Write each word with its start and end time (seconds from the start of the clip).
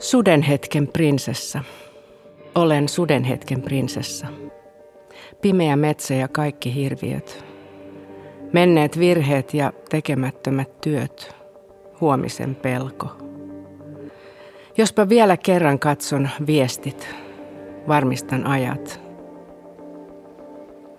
Sudenhetken 0.00 0.88
prinsessa. 0.88 1.60
Olen 2.54 2.88
sudenhetken 2.88 3.62
prinsessa. 3.62 4.26
Pimeä 5.42 5.76
metsä 5.76 6.14
ja 6.14 6.28
kaikki 6.28 6.74
hirviöt. 6.74 7.44
Menneet 8.52 8.98
virheet 8.98 9.54
ja 9.54 9.72
tekemättömät 9.88 10.80
työt. 10.80 11.36
Huomisen 12.00 12.54
pelko. 12.54 13.08
Jospa 14.78 15.08
vielä 15.08 15.36
kerran 15.36 15.78
katson 15.78 16.28
viestit, 16.46 17.14
varmistan 17.88 18.46
ajat. 18.46 19.00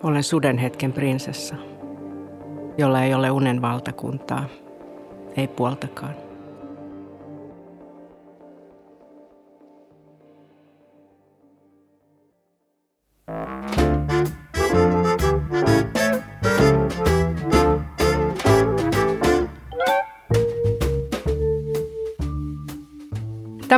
Olen 0.02 0.22
sudenhetken 0.22 0.92
prinsessa, 0.92 1.54
jolla 2.78 3.02
ei 3.02 3.14
ole 3.14 3.30
unen 3.30 3.62
valtakuntaa, 3.62 4.44
ei 5.36 5.48
puoltakaan. 5.48 6.31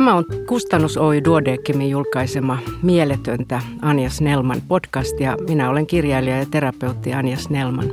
Tämä 0.05 0.17
on 0.17 0.25
Kustannus 0.47 0.97
Oy 0.97 1.23
Duodeckimin 1.23 1.89
julkaisema 1.89 2.57
Mieletöntä 2.83 3.61
Anja 3.81 4.09
Snellman 4.09 4.61
podcast 4.67 5.19
ja 5.19 5.37
minä 5.47 5.69
olen 5.69 5.87
kirjailija 5.87 6.37
ja 6.37 6.45
terapeutti 6.51 7.13
Anja 7.13 7.37
Snellman, 7.37 7.85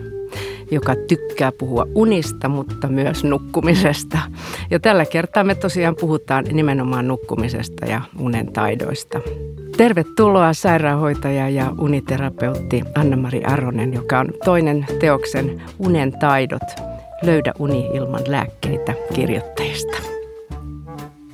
joka 0.70 0.94
tykkää 1.08 1.52
puhua 1.58 1.86
unista, 1.94 2.48
mutta 2.48 2.88
myös 2.88 3.24
nukkumisesta. 3.24 4.18
Ja 4.70 4.80
tällä 4.80 5.06
kertaa 5.06 5.44
me 5.44 5.54
tosiaan 5.54 5.96
puhutaan 5.96 6.44
nimenomaan 6.52 7.08
nukkumisesta 7.08 7.86
ja 7.86 8.00
unen 8.18 8.52
taidoista. 8.52 9.20
Tervetuloa 9.76 10.52
sairaanhoitaja 10.52 11.48
ja 11.48 11.72
uniterapeutti 11.78 12.82
Anna-Mari 12.94 13.44
Aronen, 13.44 13.92
joka 13.92 14.18
on 14.18 14.32
toinen 14.44 14.86
teoksen 15.00 15.62
Unen 15.78 16.18
taidot, 16.18 16.62
löydä 17.22 17.52
uni 17.58 17.86
ilman 17.94 18.22
lääkkeitä 18.26 18.94
kirjoittajista. 19.14 20.11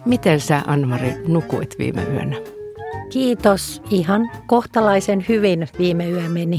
Miten 0.09 0.41
sä, 0.41 0.63
Anmari, 0.67 1.15
nukuit 1.27 1.79
viime 1.79 2.03
yönä? 2.03 2.37
Kiitos. 3.11 3.83
Ihan 3.91 4.31
kohtalaisen 4.47 5.25
hyvin 5.29 5.69
viime 5.79 6.09
yö 6.11 6.29
meni. 6.29 6.59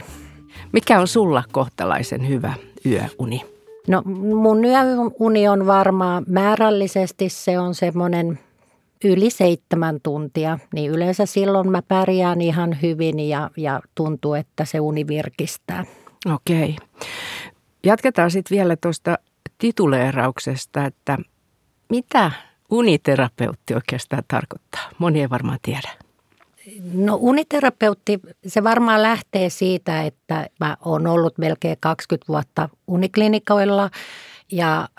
Mikä 0.71 0.99
on 0.99 1.07
sulla 1.07 1.43
kohtalaisen 1.51 2.27
hyvä 2.27 2.53
yöuni? 2.85 3.41
No 3.87 4.01
mun 4.35 4.65
yöuni 4.65 5.47
on 5.47 5.67
varmaan 5.67 6.23
määrällisesti 6.27 7.29
se 7.29 7.59
on 7.59 7.75
semmoinen 7.75 8.39
yli 9.03 9.29
seitsemän 9.29 9.99
tuntia, 10.03 10.59
niin 10.73 10.91
yleensä 10.91 11.25
silloin 11.25 11.71
mä 11.71 11.81
pärjään 11.81 12.41
ihan 12.41 12.77
hyvin 12.81 13.19
ja, 13.19 13.49
ja 13.57 13.79
tuntuu, 13.95 14.33
että 14.33 14.65
se 14.65 14.79
uni 14.79 15.07
virkistää. 15.07 15.85
Okei. 16.33 16.75
Jatketaan 17.83 18.31
sitten 18.31 18.57
vielä 18.57 18.75
tuosta 18.75 19.17
tituleerauksesta, 19.57 20.85
että 20.85 21.17
mitä 21.89 22.31
uniterapeutti 22.71 23.73
oikeastaan 23.73 24.23
tarkoittaa? 24.27 24.89
Moni 24.97 25.21
ei 25.21 25.29
varmaan 25.29 25.59
tiedä. 25.61 25.89
No 26.93 27.17
uniterapeutti, 27.21 28.19
se 28.47 28.63
varmaan 28.63 29.03
lähtee 29.03 29.49
siitä, 29.49 30.03
että 30.03 30.47
mä 30.59 30.77
oon 30.85 31.07
ollut 31.07 31.37
melkein 31.37 31.77
20 31.79 32.27
vuotta 32.27 32.69
uniklinikoilla 32.87 33.89
ja 34.51 34.89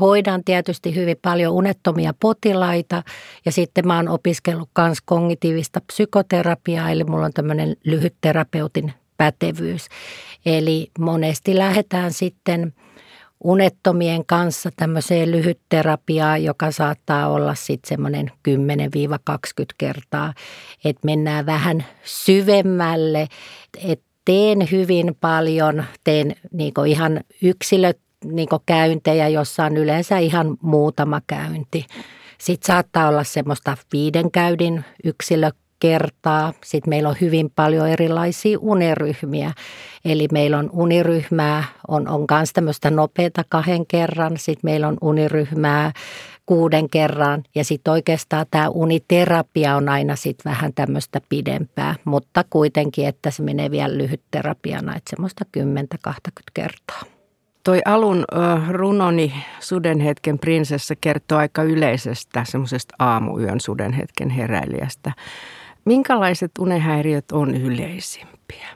hoidan 0.00 0.44
tietysti 0.44 0.94
hyvin 0.94 1.16
paljon 1.22 1.54
unettomia 1.54 2.14
potilaita 2.20 3.02
ja 3.44 3.52
sitten 3.52 3.86
mä 3.86 3.96
oon 3.96 4.08
opiskellut 4.08 4.68
myös 4.78 4.98
kognitiivista 5.04 5.80
psykoterapiaa, 5.80 6.90
eli 6.90 7.04
mulla 7.04 7.26
on 7.26 7.32
tämmöinen 7.32 7.76
lyhytterapeutin 7.84 8.92
pätevyys. 9.16 9.86
Eli 10.46 10.90
monesti 10.98 11.58
lähdetään 11.58 12.12
sitten– 12.12 12.72
unettomien 13.44 14.26
kanssa 14.26 14.70
tämmöiseen 14.76 15.30
lyhytterapiaan, 15.30 16.44
joka 16.44 16.70
saattaa 16.70 17.28
olla 17.28 17.54
sitten 17.54 17.88
semmoinen 17.88 18.30
10-20 18.48 18.52
kertaa, 19.78 20.34
että 20.84 21.00
mennään 21.04 21.46
vähän 21.46 21.84
syvemmälle, 22.04 23.28
että 23.84 24.04
teen 24.24 24.70
hyvin 24.70 25.16
paljon, 25.20 25.84
teen 26.04 26.36
niinku 26.52 26.84
ihan 26.84 27.20
yksilöt 27.42 27.98
niinku 28.24 28.62
käyntejä, 28.66 29.28
jossa 29.28 29.64
on 29.64 29.76
yleensä 29.76 30.18
ihan 30.18 30.56
muutama 30.62 31.20
käynti. 31.26 31.86
Sitten 32.38 32.66
saattaa 32.66 33.08
olla 33.08 33.24
semmoista 33.24 33.76
viiden 33.92 34.30
käydin 34.30 34.84
yksilö 35.04 35.50
kertaa. 35.80 36.52
Sitten 36.64 36.90
meillä 36.90 37.08
on 37.08 37.16
hyvin 37.20 37.50
paljon 37.56 37.88
erilaisia 37.88 38.58
uniryhmiä. 38.60 39.52
Eli 40.04 40.28
meillä 40.32 40.58
on 40.58 40.70
uniryhmää, 40.72 41.64
on, 41.88 42.08
on 42.08 42.26
myös 42.30 42.52
tämmöistä 42.52 42.90
nopeata 42.90 43.44
kahden 43.48 43.86
kerran. 43.86 44.32
Sitten 44.36 44.70
meillä 44.70 44.88
on 44.88 44.96
uniryhmää 45.00 45.92
kuuden 46.46 46.90
kerran 46.90 47.42
ja 47.54 47.64
sitten 47.64 47.92
oikeastaan 47.92 48.46
tämä 48.50 48.68
uniterapia 48.68 49.76
on 49.76 49.88
aina 49.88 50.16
sitten 50.16 50.50
vähän 50.50 50.72
tämmöistä 50.74 51.20
pidempää, 51.28 51.94
mutta 52.04 52.44
kuitenkin, 52.50 53.06
että 53.06 53.30
se 53.30 53.42
menee 53.42 53.70
vielä 53.70 53.98
lyhytterapiana, 53.98 54.96
että 54.96 55.10
semmoista 55.10 55.44
10-20 56.08 56.10
kertaa. 56.54 57.02
Toi 57.64 57.80
alun 57.84 58.24
runoni 58.70 59.32
Sudenhetken 59.60 60.38
prinsessa 60.38 60.94
kertoo 61.00 61.38
aika 61.38 61.62
yleisestä 61.62 62.44
semmoisesta 62.44 62.94
aamuyön 62.98 63.60
Sudenhetken 63.60 64.30
heräilijästä. 64.30 65.12
Minkälaiset 65.84 66.50
unehäiriöt 66.58 67.32
on 67.32 67.54
yleisimpiä? 67.54 68.68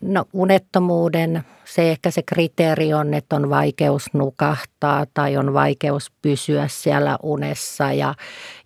No 0.00 0.24
unettomuuden, 0.32 1.42
se 1.64 1.90
ehkä 1.90 2.10
se 2.10 2.22
kriteeri 2.22 2.94
on, 2.94 3.14
että 3.14 3.36
on 3.36 3.50
vaikeus 3.50 4.14
nukahtaa 4.14 5.06
tai 5.14 5.36
on 5.36 5.54
vaikeus 5.54 6.12
pysyä 6.22 6.68
siellä 6.68 7.18
unessa 7.22 7.92
ja, 7.92 8.14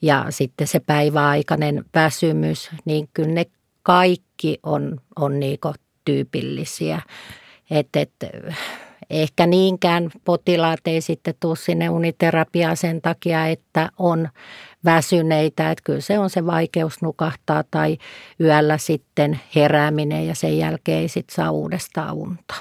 ja 0.02 0.26
sitten 0.30 0.66
se 0.66 0.80
päiväaikainen 0.80 1.84
väsymys, 1.94 2.70
niin 2.84 3.08
kyllä 3.14 3.32
ne 3.32 3.46
kaikki 3.82 4.58
on, 4.62 5.00
on 5.16 5.40
niinku 5.40 5.72
tyypillisiä. 6.04 7.00
Että 7.70 8.00
et, 8.00 8.12
ehkä 9.12 9.46
niinkään 9.46 10.10
potilaat 10.24 10.80
ei 10.86 11.00
sitten 11.00 11.34
tule 11.40 11.56
sinne 11.56 11.90
uniterapiaan 11.90 12.76
sen 12.76 13.02
takia, 13.02 13.46
että 13.46 13.90
on 13.98 14.28
väsyneitä. 14.84 15.70
Että 15.70 15.84
kyllä 15.84 16.00
se 16.00 16.18
on 16.18 16.30
se 16.30 16.46
vaikeus 16.46 17.02
nukahtaa 17.02 17.64
tai 17.70 17.98
yöllä 18.40 18.78
sitten 18.78 19.40
herääminen 19.56 20.26
ja 20.26 20.34
sen 20.34 20.58
jälkeen 20.58 20.98
ei 20.98 21.08
sitten 21.08 21.34
saa 21.34 21.50
uudestaan 21.50 22.14
unta. 22.14 22.54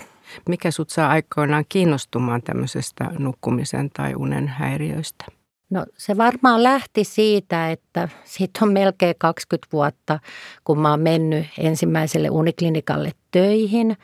Mikä 0.50 0.72
sut 0.72 0.90
saa 0.90 1.10
aikoinaan 1.10 1.66
kiinnostumaan 1.70 2.42
tämmöisestä 2.42 3.12
nukkumisen 3.20 3.90
tai 3.90 4.16
unen 4.16 4.48
häiriöistä? 4.48 5.26
No 5.70 5.86
se 5.98 6.18
varmaan 6.18 6.64
lähti 6.64 7.04
siitä, 7.04 7.72
että 7.72 8.10
siitä 8.24 8.60
on 8.62 8.74
melkein 8.74 9.16
20 9.18 9.68
vuotta, 9.72 10.20
kun 10.64 10.80
mä 10.80 10.90
oon 10.90 11.00
mennyt 11.00 11.46
ensimmäiselle 11.58 12.30
uniklinikalle 12.30 13.12
töihin. 13.32 13.98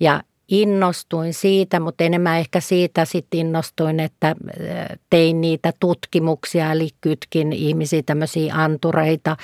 Ja 0.00 0.22
innostuin 0.48 1.34
siitä, 1.34 1.80
mutta 1.80 2.04
enemmän 2.04 2.38
ehkä 2.38 2.60
siitä 2.60 3.04
sitten 3.04 3.40
innostuin, 3.40 4.00
että 4.00 4.28
äh, 4.28 4.36
tein 5.10 5.40
niitä 5.40 5.72
tutkimuksia, 5.80 6.72
eli 6.72 6.88
kytkin 7.00 7.52
ihmisiä 7.52 8.02
tämmöisiä 8.06 8.54
antureita, 8.54 9.36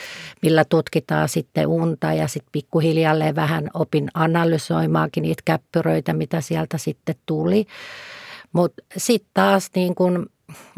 millä 0.43 0.65
tutkitaan 0.65 1.29
sitten 1.29 1.67
unta 1.67 2.13
ja 2.13 2.29
sitten 2.29 2.53
pikkuhiljalleen 2.53 3.35
vähän 3.35 3.71
opin 3.75 4.09
analysoimaakin 4.15 5.23
niitä 5.23 5.43
käppyröitä, 5.45 6.13
mitä 6.13 6.41
sieltä 6.41 6.79
sitten 6.79 7.15
tuli. 7.27 7.67
Mutta 8.53 8.83
sitten 8.97 9.31
taas 9.35 9.71
niin 9.75 9.95
kun 9.95 10.27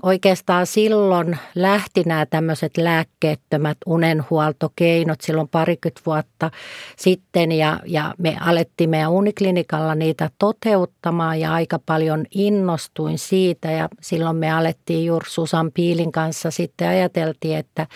oikeastaan 0.03 0.67
silloin 0.67 1.39
lähti 1.55 2.03
nämä 2.07 2.27
tämmöiset 2.27 2.77
lääkkeettömät 2.77 3.79
unenhuoltokeinot 3.87 5.21
silloin 5.21 5.49
parikymmentä 5.49 6.01
vuotta 6.07 6.51
sitten 6.97 7.53
ja, 7.53 7.81
ja 7.87 8.15
me 8.19 8.37
alettiin 8.41 8.91
meidän 8.91 9.11
uniklinikalla 9.11 9.95
niitä 9.95 10.31
toteuttamaan 10.39 11.41
ja 11.41 11.53
aika 11.53 11.79
paljon 11.87 12.25
innostuin 12.31 13.19
siitä 13.19 13.71
ja 13.71 13.89
silloin 14.01 14.37
me 14.37 14.53
alettiin 14.53 15.07
juuri 15.07 15.31
Susan 15.31 15.73
Piilin 15.73 16.13
kanssa 16.13 16.51
sitten 16.51 16.89
ajateltiin, 16.89 17.59
että, 17.59 17.87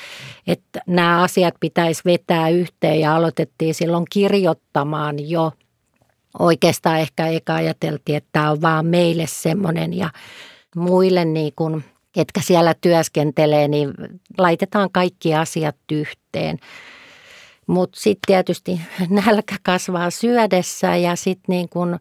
että 0.46 0.80
nämä 0.86 1.22
asiat 1.22 1.54
pitäisi 1.60 2.02
vetää 2.04 2.48
yhteen 2.48 3.00
ja 3.00 3.16
aloitettiin 3.16 3.74
silloin 3.74 4.04
kirjoittamaan 4.10 5.30
jo. 5.30 5.52
Oikeastaan 6.38 6.98
ehkä 6.98 7.26
eka 7.26 7.54
ajateltiin, 7.54 8.16
että 8.16 8.28
tämä 8.32 8.50
on 8.50 8.62
vaan 8.62 8.86
meille 8.86 9.24
semmoinen 9.26 9.94
ja 9.94 10.10
muille 10.76 11.24
niin 11.24 11.52
kuin, 11.56 11.84
ketkä 12.12 12.40
siellä 12.40 12.74
työskentelee, 12.80 13.68
niin 13.68 13.94
laitetaan 14.38 14.88
kaikki 14.92 15.34
asiat 15.34 15.76
yhteen. 15.92 16.58
Mutta 17.66 18.00
sitten 18.00 18.26
tietysti 18.26 18.80
nälkä 19.26 19.56
kasvaa 19.62 20.10
syödessä 20.10 20.96
ja 20.96 21.16
sitten 21.16 21.44
niin 21.48 21.68
kun 21.68 21.98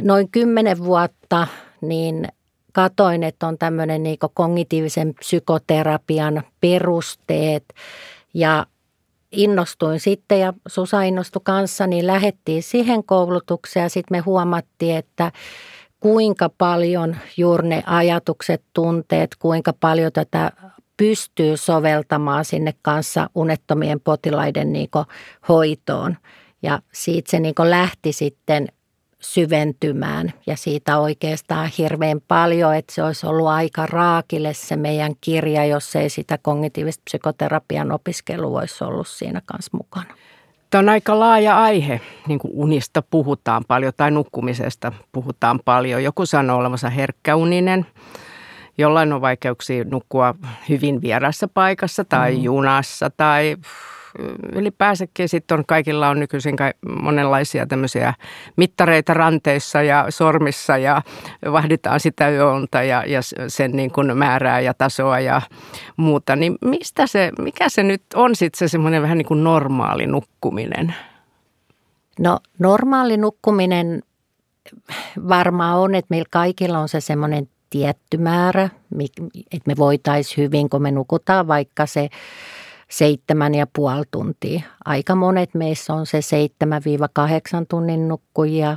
noin 0.00 0.28
kymmenen 0.28 0.78
vuotta, 0.78 1.46
niin 1.80 2.28
katoin, 2.72 3.22
että 3.22 3.46
on 3.46 3.58
tämmöinen 3.58 4.02
niin 4.02 4.18
kognitiivisen 4.34 5.14
psykoterapian 5.14 6.42
perusteet 6.60 7.64
ja 8.34 8.66
innostuin 9.32 10.00
sitten 10.00 10.40
ja 10.40 10.52
Susa 10.68 11.02
innostui 11.02 11.42
kanssa, 11.44 11.86
niin 11.86 12.06
lähettiin 12.06 12.62
siihen 12.62 13.04
koulutukseen 13.04 13.82
ja 13.82 13.88
sitten 13.88 14.16
me 14.18 14.20
huomattiin, 14.20 14.96
että 14.96 15.32
kuinka 16.02 16.48
paljon 16.58 17.16
juuri 17.36 17.68
ne 17.68 17.82
ajatukset, 17.86 18.62
tunteet, 18.72 19.36
kuinka 19.38 19.72
paljon 19.80 20.12
tätä 20.12 20.52
pystyy 20.96 21.56
soveltamaan 21.56 22.44
sinne 22.44 22.74
kanssa 22.82 23.30
unettomien 23.34 24.00
potilaiden 24.00 24.72
niin 24.72 24.88
hoitoon. 25.48 26.16
Ja 26.62 26.82
siitä 26.92 27.30
se 27.30 27.40
niin 27.40 27.54
lähti 27.58 28.12
sitten 28.12 28.68
syventymään 29.20 30.32
ja 30.46 30.56
siitä 30.56 30.98
oikeastaan 30.98 31.70
hirveän 31.78 32.20
paljon, 32.28 32.74
että 32.74 32.94
se 32.94 33.02
olisi 33.02 33.26
ollut 33.26 33.48
aika 33.48 33.86
raakille 33.86 34.54
se 34.54 34.76
meidän 34.76 35.12
kirja, 35.20 35.64
jos 35.64 35.96
ei 35.96 36.10
sitä 36.10 36.38
kognitiivista 36.38 37.02
psykoterapian 37.04 37.92
opiskelua 37.92 38.60
olisi 38.60 38.84
ollut 38.84 39.08
siinä 39.08 39.42
kanssa 39.44 39.76
mukana. 39.76 40.14
Tämä 40.72 40.80
on 40.80 40.88
aika 40.88 41.20
laaja 41.20 41.62
aihe, 41.62 42.00
niin 42.28 42.38
kuin 42.38 42.52
unista 42.54 43.02
puhutaan 43.02 43.64
paljon 43.68 43.92
tai 43.96 44.10
nukkumisesta 44.10 44.92
puhutaan 45.12 45.60
paljon. 45.64 46.04
Joku 46.04 46.26
sanoo 46.26 46.58
olevansa 46.58 46.90
herkkäuninen, 46.90 47.86
jollain 48.78 49.12
on 49.12 49.20
vaikeuksia 49.20 49.84
nukkua 49.84 50.34
hyvin 50.68 51.02
vierassa 51.02 51.48
paikassa 51.48 52.04
tai 52.04 52.36
mm. 52.36 52.42
junassa 52.42 53.10
tai 53.10 53.56
ylipäänsäkin 54.52 55.28
sitten 55.28 55.58
on, 55.58 55.66
kaikilla 55.66 56.08
on 56.08 56.20
nykyisin 56.20 56.56
monenlaisia 57.02 57.66
tämmöisiä 57.66 58.14
mittareita 58.56 59.14
ranteissa 59.14 59.82
ja 59.82 60.06
sormissa 60.08 60.78
ja 60.78 61.02
vahditaan 61.52 62.00
sitä 62.00 62.30
yöntä 62.30 62.82
ja, 62.82 63.04
ja 63.06 63.20
sen 63.48 63.70
niin 63.72 63.90
kuin 63.90 64.18
määrää 64.18 64.60
ja 64.60 64.74
tasoa 64.74 65.20
ja 65.20 65.42
muuta. 65.96 66.36
Niin 66.36 66.58
mistä 66.64 67.06
se, 67.06 67.32
mikä 67.38 67.68
se 67.68 67.82
nyt 67.82 68.02
on 68.14 68.36
sitten 68.36 68.58
se 68.58 68.68
semmoinen 68.68 69.02
vähän 69.02 69.18
niin 69.18 69.26
kuin 69.26 69.44
normaali 69.44 70.06
nukkuminen? 70.06 70.94
No 72.18 72.38
normaali 72.58 73.16
nukkuminen 73.16 74.02
varmaan 75.28 75.78
on, 75.78 75.94
että 75.94 76.06
meillä 76.10 76.28
kaikilla 76.30 76.78
on 76.78 76.88
se 76.88 77.00
semmoinen 77.00 77.48
tietty 77.70 78.18
määrä, 78.18 78.68
että 79.52 79.66
me 79.66 79.74
voitaisiin 79.76 80.44
hyvin, 80.44 80.70
kun 80.70 80.82
me 80.82 80.90
nukutaan 80.90 81.48
vaikka 81.48 81.86
se 81.86 82.08
seitsemän 82.92 83.54
ja 83.54 83.66
puoli 83.72 84.02
tuntia. 84.10 84.60
Aika 84.84 85.14
monet 85.14 85.54
meissä 85.54 85.94
on 85.94 86.06
se 86.06 86.20
7-8 86.20 86.22
tunnin 87.68 88.08
nukkujia, 88.08 88.76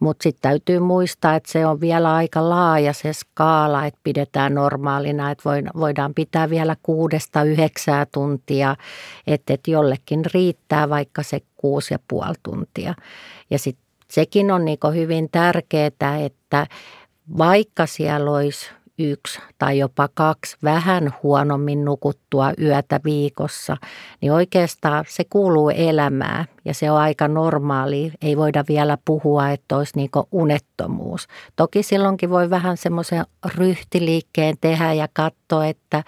mutta 0.00 0.22
sitten 0.22 0.50
täytyy 0.50 0.80
muistaa, 0.80 1.34
että 1.34 1.52
se 1.52 1.66
on 1.66 1.80
vielä 1.80 2.14
aika 2.14 2.48
laaja 2.48 2.92
se 2.92 3.12
skaala, 3.12 3.86
että 3.86 4.00
pidetään 4.04 4.54
normaalina, 4.54 5.30
että 5.30 5.50
voidaan 5.76 6.14
pitää 6.14 6.50
vielä 6.50 6.76
kuudesta 6.82 7.42
yhdeksää 7.42 8.06
tuntia, 8.06 8.76
että, 9.26 9.54
jollekin 9.66 10.24
riittää 10.34 10.88
vaikka 10.88 11.22
se 11.22 11.40
kuusi 11.56 11.94
ja 11.94 11.98
puoli 12.08 12.34
tuntia. 12.42 12.94
Ja 13.50 13.58
sitten 13.58 13.84
sekin 14.10 14.50
on 14.50 14.64
niin 14.64 14.78
hyvin 14.94 15.28
tärkeää, 15.32 16.18
että 16.24 16.66
vaikka 17.38 17.86
siellä 17.86 18.30
olisi 18.30 18.70
yksi 18.98 19.40
tai 19.58 19.78
jopa 19.78 20.08
kaksi 20.14 20.56
vähän 20.62 21.14
huonommin 21.22 21.84
nukuttua 21.84 22.52
yötä 22.60 23.00
viikossa, 23.04 23.76
niin 24.20 24.32
oikeastaan 24.32 25.04
se 25.08 25.24
kuuluu 25.30 25.70
elämään 25.70 26.44
ja 26.64 26.74
se 26.74 26.90
on 26.90 26.98
aika 26.98 27.28
normaali. 27.28 28.12
Ei 28.22 28.36
voida 28.36 28.64
vielä 28.68 28.98
puhua, 29.04 29.50
että 29.50 29.76
olisi 29.76 29.92
niin 29.96 30.10
unettomuus. 30.32 31.26
Toki 31.56 31.82
silloinkin 31.82 32.30
voi 32.30 32.50
vähän 32.50 32.76
semmoisen 32.76 33.24
ryhtiliikkeen 33.54 34.56
tehdä 34.60 34.92
ja 34.92 35.08
katsoa, 35.12 35.66
että 35.66 36.04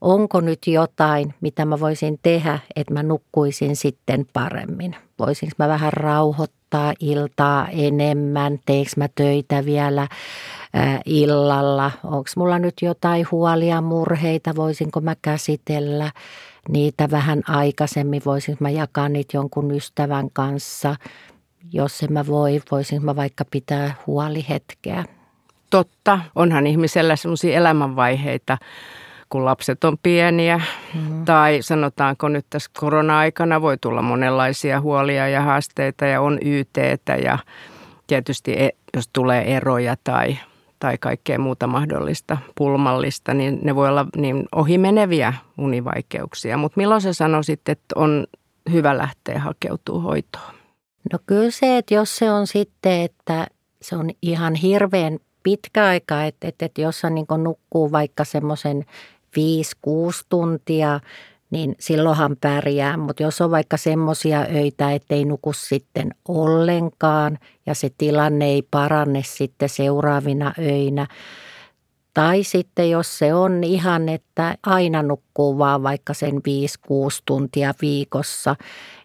onko 0.00 0.40
nyt 0.40 0.66
jotain, 0.66 1.34
mitä 1.40 1.64
mä 1.64 1.80
voisin 1.80 2.18
tehdä, 2.22 2.58
että 2.76 2.94
mä 2.94 3.02
nukkuisin 3.02 3.76
sitten 3.76 4.26
paremmin. 4.32 4.96
Voisinko 5.18 5.54
mä 5.58 5.68
vähän 5.68 5.92
rauhoittaa 5.92 6.57
iltaa 7.00 7.68
enemmän, 7.68 8.58
teekö 8.66 8.90
mä 8.96 9.08
töitä 9.14 9.64
vielä 9.64 10.08
illalla, 11.04 11.90
onko 12.04 12.28
mulla 12.36 12.58
nyt 12.58 12.74
jotain 12.82 13.26
huolia, 13.30 13.80
murheita, 13.80 14.56
voisinko 14.56 15.00
mä 15.00 15.16
käsitellä 15.22 16.10
niitä 16.68 17.10
vähän 17.10 17.42
aikaisemmin, 17.48 18.22
voisinko 18.26 18.58
mä 18.60 18.70
jakaa 18.70 19.08
niitä 19.08 19.36
jonkun 19.36 19.70
ystävän 19.70 20.30
kanssa, 20.32 20.96
jos 21.72 22.02
en 22.02 22.12
mä 22.12 22.26
voi, 22.26 22.62
voisinko 22.70 23.04
mä 23.04 23.16
vaikka 23.16 23.44
pitää 23.50 23.94
huolihetkeä. 24.06 25.04
Totta, 25.70 26.20
onhan 26.34 26.66
ihmisellä 26.66 27.16
sellaisia 27.16 27.56
elämänvaiheita, 27.56 28.58
kun 29.28 29.44
lapset 29.44 29.84
on 29.84 29.96
pieniä. 30.02 30.60
Mm. 30.94 31.24
Tai 31.24 31.58
sanotaanko 31.62 32.28
nyt 32.28 32.46
tässä 32.50 32.70
korona-aikana 32.80 33.62
voi 33.62 33.78
tulla 33.80 34.02
monenlaisia 34.02 34.80
huolia 34.80 35.28
ja 35.28 35.40
haasteita 35.40 36.06
ja 36.06 36.20
on 36.20 36.38
YTtä 36.44 37.16
ja 37.24 37.38
tietysti 38.06 38.52
e, 38.52 38.70
jos 38.96 39.08
tulee 39.12 39.56
eroja 39.56 39.96
tai, 40.04 40.38
tai 40.78 40.98
kaikkea 40.98 41.38
muuta 41.38 41.66
mahdollista 41.66 42.38
pulmallista, 42.54 43.34
niin 43.34 43.58
ne 43.62 43.74
voi 43.74 43.88
olla 43.88 44.06
niin 44.16 44.48
ohimeneviä 44.54 45.34
univaikeuksia. 45.58 46.56
Mutta 46.56 46.76
milloin 46.76 47.00
sä 47.00 47.12
sanoisit, 47.12 47.68
että 47.68 47.94
on 47.94 48.26
hyvä 48.72 48.98
lähteä 48.98 49.38
hakeutumaan 49.38 50.02
hoitoon? 50.02 50.54
No 51.12 51.18
kyllä 51.26 51.50
se, 51.50 51.78
että 51.78 51.94
jos 51.94 52.16
se 52.16 52.32
on 52.32 52.46
sitten, 52.46 53.00
että 53.00 53.46
se 53.82 53.96
on 53.96 54.10
ihan 54.22 54.54
hirveän 54.54 55.18
pitkä 55.42 55.84
aika, 55.84 56.24
että, 56.24 56.48
että, 56.48 56.66
että 56.66 56.80
jos 56.80 57.02
niin 57.10 57.26
nukkuu 57.42 57.92
vaikka 57.92 58.24
semmoisen 58.24 58.84
5-6 59.36 59.90
tuntia, 60.28 61.00
niin 61.50 61.76
silloinhan 61.80 62.36
pärjää. 62.40 62.96
Mutta 62.96 63.22
jos 63.22 63.40
on 63.40 63.50
vaikka 63.50 63.76
semmoisia 63.76 64.46
öitä, 64.54 64.92
ettei 64.92 65.24
nuku 65.24 65.52
sitten 65.52 66.14
ollenkaan 66.28 67.38
ja 67.66 67.74
se 67.74 67.90
tilanne 67.98 68.44
ei 68.44 68.62
paranne 68.70 69.22
sitten 69.24 69.68
seuraavina 69.68 70.52
öinä, 70.58 71.06
tai 72.14 72.42
sitten 72.42 72.90
jos 72.90 73.18
se 73.18 73.34
on 73.34 73.64
ihan, 73.64 74.08
että 74.08 74.58
aina 74.66 75.02
nukkuu 75.02 75.58
vaan 75.58 75.82
vaikka 75.82 76.14
sen 76.14 76.34
5-6 76.34 76.38
tuntia 77.26 77.74
viikossa, 77.82 78.56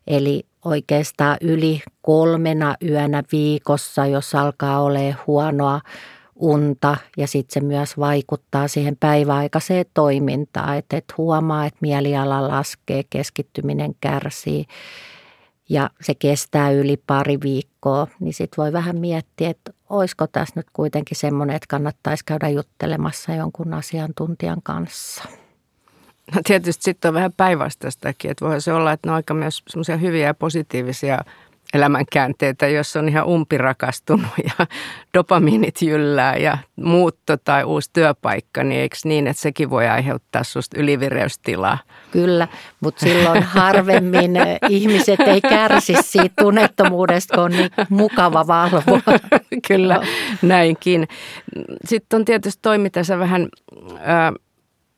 eli 0.08 0.46
oikeastaan 0.66 1.38
yli 1.42 1.82
kolmena 2.02 2.76
yönä 2.82 3.24
viikossa, 3.32 4.06
jos 4.06 4.36
alkaa 4.36 4.82
olemaan 4.82 5.18
huonoa 5.28 5.82
unta 6.36 6.98
ja 7.18 7.28
sitten 7.28 7.54
se 7.54 7.68
myös 7.68 7.98
vaikuttaa 7.98 8.68
siihen 8.68 8.98
päiväaikaiseen 9.00 9.86
toimintaan, 9.94 10.78
että 10.78 10.98
et 10.98 11.14
huomaa, 11.18 11.66
että 11.66 11.80
mieliala 11.82 12.48
laskee, 12.48 13.04
keskittyminen 13.10 13.96
kärsii 14.02 14.66
ja 15.70 15.90
se 16.02 16.16
kestää 16.16 16.72
yli 16.72 16.98
pari 17.08 17.40
viikkoa, 17.44 18.08
niin 18.20 18.34
sitten 18.34 18.58
voi 18.58 18.74
vähän 18.74 19.00
miettiä, 19.00 19.50
että 19.50 19.74
olisiko 19.90 20.28
tässä 20.28 20.54
nyt 20.56 20.68
kuitenkin 20.74 21.18
semmoinen, 21.18 21.56
että 21.56 21.68
kannattaisi 21.70 22.26
käydä 22.26 22.50
juttelemassa 22.50 23.34
jonkun 23.34 23.74
asiantuntijan 23.74 24.62
kanssa. 24.64 25.24
No 26.36 26.42
tietysti 26.44 26.84
sitten 26.84 27.10
on 27.10 27.16
vähän 27.16 27.34
päinvastaistakin, 27.38 28.32
että 28.32 28.46
voihan 28.46 28.62
se 28.62 28.74
olla, 28.74 28.92
että 28.92 29.08
ne 29.08 29.12
on 29.12 29.16
aika 29.16 29.34
myös 29.34 29.64
semmoisia 29.68 29.98
hyviä 29.98 30.26
ja 30.26 30.34
positiivisia 30.34 31.20
elämänkäänteitä, 31.74 32.68
jos 32.68 32.96
on 32.96 33.10
ihan 33.10 33.28
umpirakastunut 33.28 34.32
ja 34.44 34.68
dopamiinit 35.18 35.82
jyllää 35.82 36.38
ja 36.38 36.58
muutto 36.76 37.38
tai 37.38 37.64
uusi 37.64 37.90
työpaikka, 37.94 38.64
niin 38.64 38.82
eikö 38.82 38.96
niin, 39.06 39.28
että 39.28 39.42
sekin 39.42 39.70
voi 39.70 39.88
aiheuttaa 39.88 40.44
susta 40.44 40.80
ylivireystilaa? 40.80 41.78
Kyllä, 42.12 42.48
mutta 42.80 43.00
silloin 43.06 43.44
harvemmin 43.44 44.32
ihmiset 44.70 45.20
ei 45.20 45.42
kärsi 45.42 45.94
siitä 46.02 46.34
tunnettomuudesta, 46.42 47.36
kun 47.36 47.44
on 47.44 47.52
niin 47.52 47.70
mukava 47.90 48.48
valvoa. 48.48 49.02
Kyllä, 49.68 50.02
näinkin. 50.42 51.08
Sitten 51.86 52.18
on 52.18 52.26
tietysti 52.26 52.60
toi, 52.62 52.78
mitä 52.78 53.04
sä 53.04 53.20
vähän... 53.20 53.48
Äh, 53.96 54.34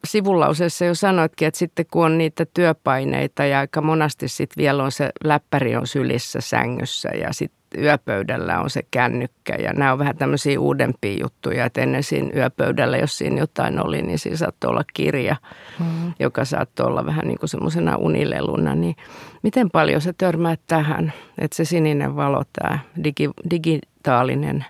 sivulauseessa 0.05 0.85
jo 0.85 0.95
sanoitkin, 0.95 1.47
että 1.47 1.57
sitten 1.57 1.85
kun 1.91 2.05
on 2.05 2.17
niitä 2.17 2.45
työpaineita 2.53 3.45
ja 3.45 3.59
aika 3.59 3.81
monasti 3.81 4.27
sitten 4.27 4.61
vielä 4.61 4.83
on 4.83 4.91
se 4.91 5.09
läppäri 5.23 5.75
on 5.75 5.87
sylissä 5.87 6.41
sängyssä 6.41 7.09
ja 7.09 7.33
sitten 7.33 7.83
yöpöydällä 7.83 8.59
on 8.59 8.69
se 8.69 8.81
kännykkä 8.91 9.55
ja 9.55 9.73
nämä 9.73 9.91
on 9.91 9.99
vähän 9.99 10.17
tämmöisiä 10.17 10.59
uudempia 10.59 11.17
juttuja, 11.21 11.65
että 11.65 11.81
ennen 11.81 12.03
siinä 12.03 12.29
yöpöydällä, 12.35 12.97
jos 12.97 13.17
siinä 13.17 13.39
jotain 13.39 13.85
oli, 13.85 14.01
niin 14.01 14.19
siinä 14.19 14.37
saattoi 14.37 14.69
olla 14.69 14.83
kirja, 14.93 15.35
mm. 15.79 16.13
joka 16.19 16.45
saattoi 16.45 16.87
olla 16.87 17.05
vähän 17.05 17.27
niin 17.27 17.39
kuin 17.39 17.49
semmoisena 17.49 17.95
unileluna, 17.97 18.75
niin 18.75 18.95
miten 19.43 19.71
paljon 19.71 20.01
se 20.01 20.13
törmää 20.13 20.55
tähän, 20.67 21.13
että 21.37 21.55
se 21.55 21.65
sininen 21.65 22.15
valo, 22.15 22.43
tämä 22.53 22.79
digi, 23.03 23.29
digitaalinen 23.49 24.65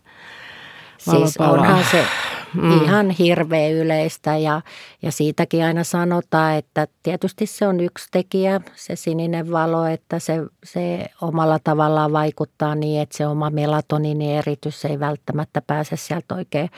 Siis 0.97 1.37
onhan 1.37 1.83
se 1.91 2.05
mm. 2.55 2.83
ihan 2.83 3.09
hirveä 3.09 3.69
yleistä 3.69 4.37
ja, 4.37 4.61
ja 5.01 5.11
siitäkin 5.11 5.65
aina 5.65 5.83
sanotaan, 5.83 6.55
että 6.55 6.87
tietysti 7.03 7.45
se 7.45 7.67
on 7.67 7.79
yksi 7.79 8.07
tekijä, 8.11 8.61
se 8.75 8.95
sininen 8.95 9.51
valo, 9.51 9.85
että 9.85 10.19
se, 10.19 10.33
se 10.63 11.05
omalla 11.21 11.59
tavallaan 11.63 12.11
vaikuttaa 12.11 12.75
niin, 12.75 13.01
että 13.01 13.17
se 13.17 13.27
oma 13.27 13.49
melatoniinieritys 13.49 14.85
ei 14.85 14.99
välttämättä 14.99 15.61
pääse 15.61 15.95
sieltä 15.95 16.35
oikein 16.35 16.69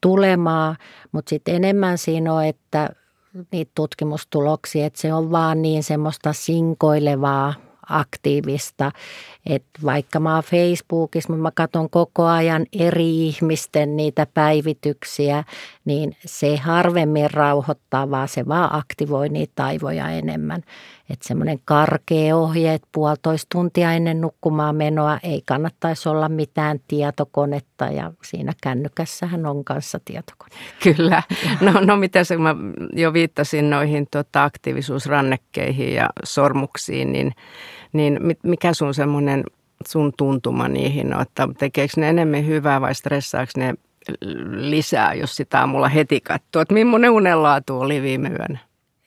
tulemaan, 0.00 0.76
mutta 1.12 1.30
sitten 1.30 1.54
enemmän 1.54 1.98
siinä 1.98 2.34
on, 2.34 2.44
että 2.44 2.90
niitä 3.52 3.72
tutkimustuloksia, 3.74 4.86
että 4.86 5.00
se 5.00 5.14
on 5.14 5.30
vaan 5.30 5.62
niin 5.62 5.82
semmoista 5.82 6.32
sinkoilevaa 6.32 7.54
aktiivista. 7.88 8.92
Että 9.46 9.80
vaikka 9.84 10.20
mä 10.20 10.34
oon 10.34 10.44
Facebookissa, 10.44 11.32
mä 11.32 11.50
katson 11.50 11.90
koko 11.90 12.26
ajan 12.26 12.66
eri 12.78 13.26
ihmisten 13.26 13.96
niitä 13.96 14.26
päivityksiä, 14.34 15.44
niin 15.84 16.16
se 16.26 16.56
harvemmin 16.56 17.30
rauhoittaa, 17.30 18.10
vaan 18.10 18.28
se 18.28 18.48
vaan 18.48 18.74
aktivoi 18.74 19.28
niitä 19.28 19.52
taivoja 19.54 20.10
enemmän. 20.10 20.62
Että 21.10 21.28
semmoinen 21.28 21.58
karkea 21.64 22.36
ohje, 22.36 22.74
että 22.74 22.88
puolitoista 22.92 23.46
tuntia 23.52 23.92
ennen 23.92 24.20
nukkumaan 24.20 24.76
menoa 24.76 25.18
ei 25.22 25.42
kannattaisi 25.46 26.08
olla 26.08 26.28
mitään 26.28 26.80
tietokonetta 26.88 27.84
ja 27.84 28.12
siinä 28.24 28.52
kännykässähän 28.62 29.46
on 29.46 29.64
kanssa 29.64 30.00
tietokone. 30.04 30.50
Kyllä. 30.82 31.22
No, 31.60 31.80
no 31.80 31.96
mitä 31.96 32.24
se, 32.24 32.36
mä 32.36 32.56
jo 32.92 33.12
viittasin 33.12 33.70
noihin 33.70 34.06
tota, 34.10 34.44
aktiivisuusrannekkeihin 34.44 35.94
ja 35.94 36.10
sormuksiin, 36.24 37.12
niin, 37.12 37.32
niin 37.92 38.18
mikä 38.42 38.74
sun 38.74 38.94
semmoinen 38.94 39.44
sun 39.88 40.12
tuntuma 40.18 40.68
niihin 40.68 41.14
on, 41.14 41.22
että 41.22 41.48
tekeekö 41.58 41.92
ne 41.96 42.08
enemmän 42.08 42.46
hyvää 42.46 42.80
vai 42.80 42.94
stressaako 42.94 43.52
ne 43.56 43.74
lisää, 44.50 45.14
jos 45.14 45.36
sitä 45.36 45.60
aamulla 45.60 45.88
heti 45.88 46.20
katsoo, 46.20 46.62
että 46.62 46.74
millainen 46.74 47.10
unenlaatu 47.10 47.80
oli 47.80 48.02
viime 48.02 48.28
yönä? 48.28 48.58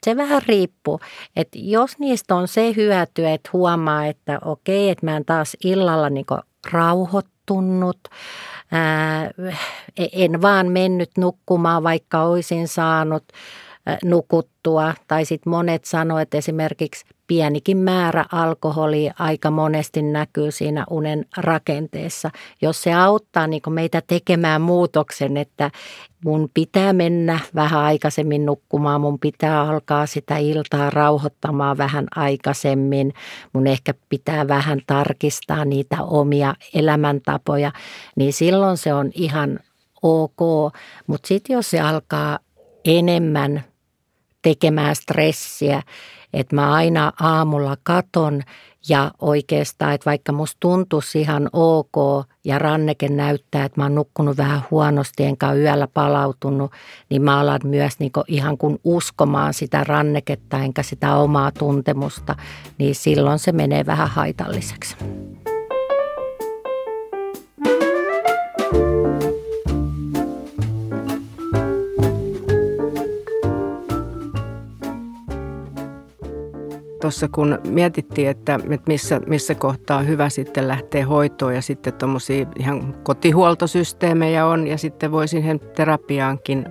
Se 0.05 0.17
vähän 0.17 0.41
riippuu, 0.47 0.99
että 1.35 1.57
jos 1.61 1.99
niistä 1.99 2.35
on 2.35 2.47
se 2.47 2.73
hyöty, 2.75 3.27
että 3.27 3.49
huomaa, 3.53 4.05
että 4.05 4.39
okei, 4.45 4.89
että 4.89 5.05
mä 5.05 5.17
en 5.17 5.25
taas 5.25 5.57
illalla 5.63 6.09
niin 6.09 6.25
rauhoittunut, 6.71 7.99
ää, 8.71 9.31
en 10.13 10.41
vaan 10.41 10.71
mennyt 10.71 11.11
nukkumaan, 11.17 11.83
vaikka 11.83 12.23
olisin 12.23 12.67
saanut 12.67 13.23
nukuttua. 14.03 14.93
Tai 15.07 15.25
sitten 15.25 15.51
monet 15.51 15.85
sanoivat, 15.85 16.33
esimerkiksi 16.33 17.05
pienikin 17.27 17.77
määrä 17.77 18.25
alkoholia 18.31 19.13
aika 19.19 19.51
monesti 19.51 20.01
näkyy 20.01 20.51
siinä 20.51 20.85
unen 20.89 21.25
rakenteessa. 21.37 22.31
Jos 22.61 22.83
se 22.83 22.93
auttaa 22.93 23.47
niin 23.47 23.61
meitä 23.69 24.01
tekemään 24.07 24.61
muutoksen, 24.61 25.37
että 25.37 25.71
mun 26.25 26.49
pitää 26.53 26.93
mennä 26.93 27.39
vähän 27.55 27.81
aikaisemmin 27.81 28.45
nukkumaan, 28.45 29.01
mun 29.01 29.19
pitää 29.19 29.61
alkaa 29.61 30.05
sitä 30.05 30.37
iltaa 30.37 30.89
rauhoittamaan 30.89 31.77
vähän 31.77 32.07
aikaisemmin, 32.15 33.13
mun 33.53 33.67
ehkä 33.67 33.93
pitää 34.09 34.47
vähän 34.47 34.81
tarkistaa 34.87 35.65
niitä 35.65 36.03
omia 36.03 36.55
elämäntapoja, 36.73 37.71
niin 38.15 38.33
silloin 38.33 38.77
se 38.77 38.93
on 38.93 39.11
ihan 39.13 39.59
ok. 40.01 40.39
Mutta 41.07 41.27
sitten 41.27 41.53
jos 41.53 41.69
se 41.69 41.79
alkaa 41.79 42.39
enemmän 42.85 43.63
tekemään 44.41 44.95
stressiä, 44.95 45.81
että 46.35 46.55
mä 46.55 46.73
aina 46.73 47.11
aamulla 47.19 47.77
katon 47.83 48.41
ja 48.89 49.11
oikeastaan, 49.21 49.93
että 49.93 50.09
vaikka 50.09 50.31
musta 50.31 50.57
tuntuisi 50.59 51.21
ihan 51.21 51.49
ok 51.53 52.25
ja 52.45 52.59
ranneke 52.59 53.09
näyttää, 53.09 53.65
että 53.65 53.81
mä 53.81 53.85
oon 53.85 53.95
nukkunut 53.95 54.37
vähän 54.37 54.61
huonosti 54.71 55.23
enkä 55.23 55.53
yöllä 55.53 55.87
palautunut, 55.87 56.71
niin 57.09 57.21
mä 57.21 57.39
alan 57.39 57.59
myös 57.63 57.99
niin 57.99 58.11
ihan 58.27 58.57
kun 58.57 58.79
uskomaan 58.83 59.53
sitä 59.53 59.83
ranneketta 59.83 60.59
enkä 60.59 60.83
sitä 60.83 61.15
omaa 61.15 61.51
tuntemusta, 61.51 62.35
niin 62.77 62.95
silloin 62.95 63.39
se 63.39 63.51
menee 63.51 63.85
vähän 63.85 64.09
haitalliseksi. 64.09 64.95
Tuossa 77.05 77.27
kun 77.27 77.59
mietittiin, 77.67 78.29
että, 78.29 78.59
missä, 78.87 79.21
missä 79.27 79.55
kohtaa 79.55 80.01
hyvä 80.01 80.29
sitten 80.29 80.67
lähteä 80.67 81.05
hoitoon 81.05 81.55
ja 81.55 81.61
sitten 81.61 81.93
tuommoisia 81.93 82.45
ihan 82.59 82.95
kotihuoltosysteemejä 83.03 84.45
on 84.45 84.67
ja 84.67 84.77
sitten 84.77 85.11
voi 85.11 85.27
siihen 85.27 85.59
terapiaankin 85.59 86.65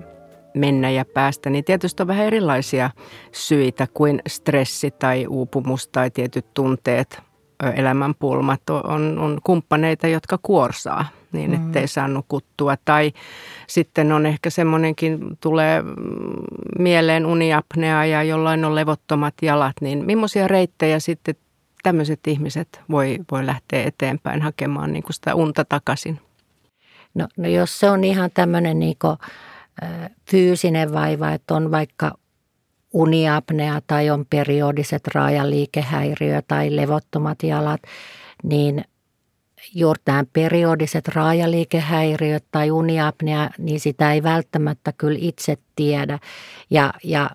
mennä 0.54 0.90
ja 0.90 1.04
päästä, 1.04 1.50
niin 1.50 1.64
tietysti 1.64 2.02
on 2.02 2.06
vähän 2.06 2.26
erilaisia 2.26 2.90
syitä 3.32 3.86
kuin 3.94 4.22
stressi 4.28 4.90
tai 4.90 5.26
uupumus 5.26 5.88
tai 5.88 6.10
tietyt 6.10 6.54
tunteet, 6.54 7.22
elämänpulmat 7.76 8.70
on, 8.70 9.18
on 9.18 9.38
kumppaneita, 9.44 10.08
jotka 10.08 10.38
kuorsaa 10.42 11.04
niin, 11.34 11.50
mm. 11.50 11.66
ettei 11.66 11.88
saa 11.88 12.08
nukuttua. 12.08 12.74
Tai 12.84 13.12
sitten 13.66 14.12
on 14.12 14.26
ehkä 14.26 14.50
semmoinenkin, 14.50 15.18
tulee 15.40 15.82
mieleen 16.78 17.26
uniapnea 17.26 18.04
ja 18.04 18.22
jollain 18.22 18.64
on 18.64 18.74
levottomat 18.74 19.34
jalat, 19.42 19.76
niin 19.80 20.04
millaisia 20.04 20.48
reittejä 20.48 20.98
sitten 20.98 21.34
tämmöiset 21.82 22.20
ihmiset 22.26 22.80
voi, 22.90 23.18
voi 23.30 23.46
lähteä 23.46 23.82
eteenpäin 23.82 24.42
hakemaan 24.42 24.92
niin 24.92 25.02
kuin 25.02 25.14
sitä 25.14 25.34
unta 25.34 25.64
takaisin? 25.64 26.20
No, 27.14 27.28
no 27.36 27.48
jos 27.48 27.80
se 27.80 27.90
on 27.90 28.04
ihan 28.04 28.30
tämmöinen 28.34 28.78
niin 28.78 28.96
kuin, 29.00 29.16
fyysinen 30.30 30.92
vaiva, 30.92 31.32
että 31.32 31.54
on 31.54 31.70
vaikka 31.70 32.14
uniapnea 32.92 33.80
tai 33.86 34.10
on 34.10 34.26
periodiset 34.30 35.08
raajaliikehäiriö 35.14 36.42
tai 36.48 36.76
levottomat 36.76 37.42
jalat, 37.42 37.82
niin 38.42 38.84
juuri 39.74 40.00
nämä 40.06 40.24
periodiset 40.32 41.08
raajaliikehäiriöt 41.08 42.44
tai 42.50 42.70
uniapnea, 42.70 43.50
niin 43.58 43.80
sitä 43.80 44.12
ei 44.12 44.22
välttämättä 44.22 44.92
kyllä 44.92 45.18
itse 45.20 45.56
tiedä. 45.76 46.18
Ja, 46.70 46.94
ja 47.04 47.30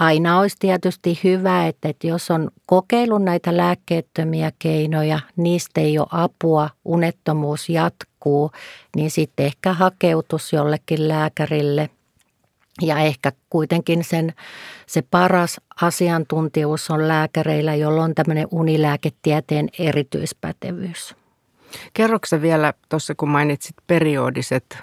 aina 0.00 0.38
olisi 0.38 0.56
tietysti 0.58 1.20
hyvä, 1.24 1.66
että, 1.66 1.88
että 1.88 2.06
jos 2.06 2.30
on 2.30 2.50
kokeillut 2.66 3.22
näitä 3.22 3.56
lääkkeettömiä 3.56 4.52
keinoja, 4.58 5.20
niistä 5.36 5.80
ei 5.80 5.98
ole 5.98 6.08
apua, 6.10 6.70
unettomuus 6.84 7.68
jatkuu, 7.68 8.50
niin 8.96 9.10
sitten 9.10 9.46
ehkä 9.46 9.72
hakeutus 9.72 10.52
jollekin 10.52 11.08
lääkärille– 11.08 11.90
ja 12.82 12.98
ehkä 12.98 13.32
kuitenkin 13.50 14.04
sen, 14.04 14.32
se 14.90 15.02
paras 15.02 15.60
asiantuntijuus 15.82 16.90
on 16.90 17.08
lääkäreillä, 17.08 17.74
jolla 17.74 18.02
on 18.02 18.14
tämmöinen 18.14 18.48
unilääketieteen 18.50 19.68
erityispätevyys. 19.78 21.14
Kerroksä 21.94 22.42
vielä 22.42 22.74
tuossa, 22.88 23.14
kun 23.14 23.28
mainitsit 23.28 23.76
periodiset 23.86 24.78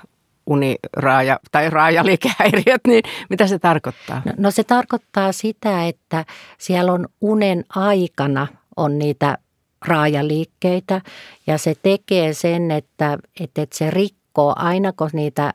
uniraaja- 0.46 1.40
tai 1.52 1.70
raajaliikehäiriöt, 1.70 2.82
niin 2.88 3.04
mitä 3.30 3.48
se 3.48 3.60
tarkoittaa? 3.60 4.22
No, 4.26 4.34
no 4.38 4.52
se 4.52 4.64
tarkoittaa 4.64 5.32
sitä, 5.32 5.88
että 5.88 6.26
siellä 6.58 6.92
on 6.94 7.08
unen 7.22 7.66
aikana 7.76 8.48
on 8.78 9.00
niitä 9.00 9.38
raajaliikkeitä 9.86 11.02
ja 11.48 11.58
se 11.58 11.76
tekee 11.84 12.34
sen, 12.34 12.72
että, 12.72 13.18
että, 13.40 13.62
että 13.62 13.78
se 13.78 13.92
rikkoo 13.92 14.54
aina 14.56 14.94
kun 14.94 15.10
niitä 15.14 15.54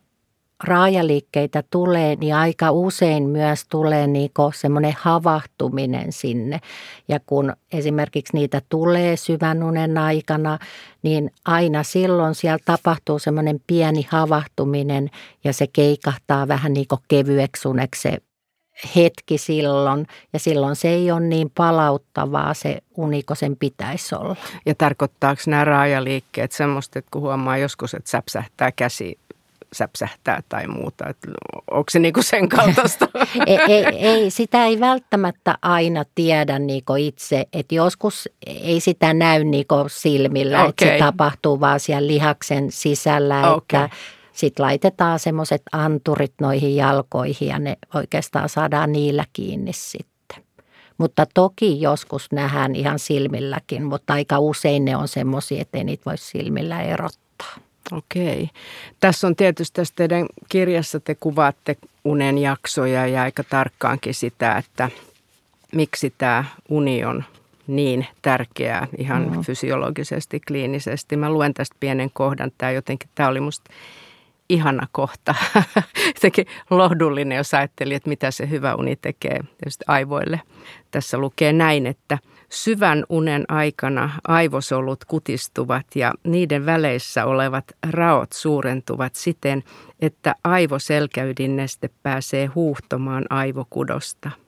raajaliikkeitä 0.65 1.63
tulee, 1.71 2.17
niin 2.17 2.35
aika 2.35 2.71
usein 2.71 3.23
myös 3.23 3.65
tulee 3.71 4.07
niin 4.07 4.31
semmoinen 4.55 4.95
havahtuminen 4.99 6.13
sinne. 6.13 6.61
Ja 7.09 7.21
kun 7.27 7.53
esimerkiksi 7.73 8.37
niitä 8.37 8.63
tulee 8.69 9.17
syvän 9.17 9.63
unen 9.63 9.99
aikana, 9.99 10.59
niin 11.03 11.31
aina 11.45 11.83
silloin 11.83 12.35
siellä 12.35 12.59
tapahtuu 12.65 13.19
semmoinen 13.19 13.61
pieni 13.67 14.07
havahtuminen 14.11 15.11
ja 15.45 15.53
se 15.53 15.67
keikahtaa 15.67 16.49
vähän 16.49 16.73
niin 16.73 16.87
kevyeksi 17.09 17.69
se 17.97 18.19
hetki 18.97 19.39
silloin 19.39 20.07
ja 20.33 20.39
silloin 20.39 20.77
se 20.77 20.89
ei 20.89 21.11
ole 21.11 21.21
niin 21.21 21.51
palauttavaa 21.55 22.55
se 22.55 22.79
uniko 22.97 23.35
sen 23.35 23.57
pitäisi 23.57 24.15
olla. 24.15 24.37
Ja 24.67 24.75
tarkoittaako 24.75 25.43
nämä 25.47 25.65
raajaliikkeet 25.65 26.53
semmoista, 26.53 26.99
että 26.99 27.09
kun 27.11 27.23
huomaa 27.23 27.59
joskus, 27.59 27.95
että 27.95 28.11
säpsähtää 28.11 28.73
käsi 28.73 29.19
säpsähtää 29.73 30.43
tai 30.49 30.67
muuta. 30.67 31.09
Et 31.09 31.17
onko 31.71 31.85
se 31.91 31.99
niinku 31.99 32.23
sen 32.23 32.49
kaltaista? 32.49 33.09
ei, 33.47 33.59
ei, 33.69 33.85
ei, 33.85 34.31
sitä 34.31 34.65
ei 34.65 34.81
välttämättä 34.81 35.59
aina 35.63 36.05
tiedä 36.15 36.59
niinku 36.59 36.95
itse. 36.95 37.47
Et 37.53 37.73
joskus 37.73 38.29
ei 38.47 38.81
sitä 38.81 39.15
näy 39.15 39.45
niinku 39.45 39.75
silmillä, 39.87 40.59
okay. 40.59 40.69
että 40.69 40.85
se 40.85 40.99
tapahtuu 40.99 41.61
vaan 41.61 41.81
siellä 41.81 42.07
lihaksen 42.07 42.73
sisällä. 42.73 43.41
Okay. 43.41 43.59
Että 43.59 43.97
sitten 44.33 44.65
laitetaan 44.65 45.19
semmoiset 45.19 45.63
anturit 45.73 46.35
noihin 46.41 46.77
jalkoihin 46.77 47.49
ja 47.49 47.59
ne 47.59 47.77
oikeastaan 47.95 48.49
saadaan 48.49 48.93
niillä 48.93 49.25
kiinni 49.33 49.73
sitten. 49.73 50.43
Mutta 50.99 51.27
toki 51.35 51.81
joskus 51.81 52.33
nähdään 52.33 52.75
ihan 52.75 52.99
silmilläkin, 52.99 53.85
mutta 53.85 54.13
aika 54.13 54.39
usein 54.39 54.85
ne 54.85 54.97
on 54.97 55.09
semmoisia, 55.09 55.61
että 55.63 55.85
niitä 55.85 56.03
voi 56.07 56.19
silmillä 56.19 56.83
erottaa. 56.83 57.57
Okei. 57.93 58.51
Tässä 59.01 59.27
on 59.27 59.37
tietysti 59.37 59.75
tässä 59.75 59.95
teidän 59.97 60.27
kirjassa 60.49 61.01
te 61.01 61.15
kuvaatte 61.15 61.77
unen 62.05 62.39
jaksoja 62.39 63.07
ja 63.07 63.23
aika 63.23 63.45
tarkkaankin 63.45 64.15
sitä, 64.15 64.57
että 64.57 64.91
miksi 65.73 66.15
tämä 66.19 66.45
uni 66.69 67.05
on 67.05 67.25
niin 67.67 68.07
tärkeää 68.23 68.87
ihan 68.99 69.33
no. 69.33 69.43
fysiologisesti, 69.43 70.41
kliinisesti. 70.41 71.17
Mä 71.17 71.31
luen 71.31 71.55
tästä 71.55 71.77
pienen 71.81 72.11
kohdan. 72.13 72.53
Tämä 72.59 72.73
jotenkin, 72.73 73.11
tämä 73.15 73.29
oli 73.29 73.41
musta 73.41 73.71
ihana 74.49 74.87
kohta. 74.93 75.35
Jotenkin 76.15 76.47
lohdullinen, 76.71 77.37
jos 77.37 77.55
ajatteli, 77.55 77.95
että 77.95 78.09
mitä 78.09 78.31
se 78.31 78.51
hyvä 78.51 78.75
uni 78.75 78.97
tekee 78.97 79.41
tietysti 79.41 79.85
aivoille. 79.87 80.41
Tässä 80.91 81.19
lukee 81.19 81.53
näin, 81.53 81.87
että 81.87 82.19
syvän 82.53 83.05
unen 83.09 83.45
aikana 83.49 84.11
aivosolut 84.29 85.05
kutistuvat 85.05 85.87
ja 85.95 86.15
niiden 86.25 86.67
väleissä 86.67 87.25
olevat 87.25 87.65
raot 87.91 88.33
suurentuvat 88.33 89.15
siten, 89.15 89.65
että 90.01 90.35
aivoselkäydinneste 90.45 91.91
pääsee 92.03 92.47
huuhtomaan 92.47 93.25
aivokudosta– 93.31 94.31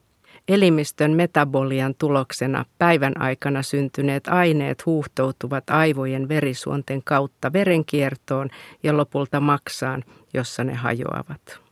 Elimistön 0.48 1.10
metabolian 1.10 1.94
tuloksena 1.98 2.64
päivän 2.78 3.20
aikana 3.20 3.62
syntyneet 3.62 4.28
aineet 4.28 4.86
huuhtoutuvat 4.86 5.70
aivojen 5.70 6.28
verisuonten 6.28 7.02
kautta 7.02 7.52
verenkiertoon 7.52 8.50
ja 8.82 8.96
lopulta 8.96 9.40
maksaan, 9.40 10.04
jossa 10.34 10.64
ne 10.64 10.74
hajoavat. 10.74 11.63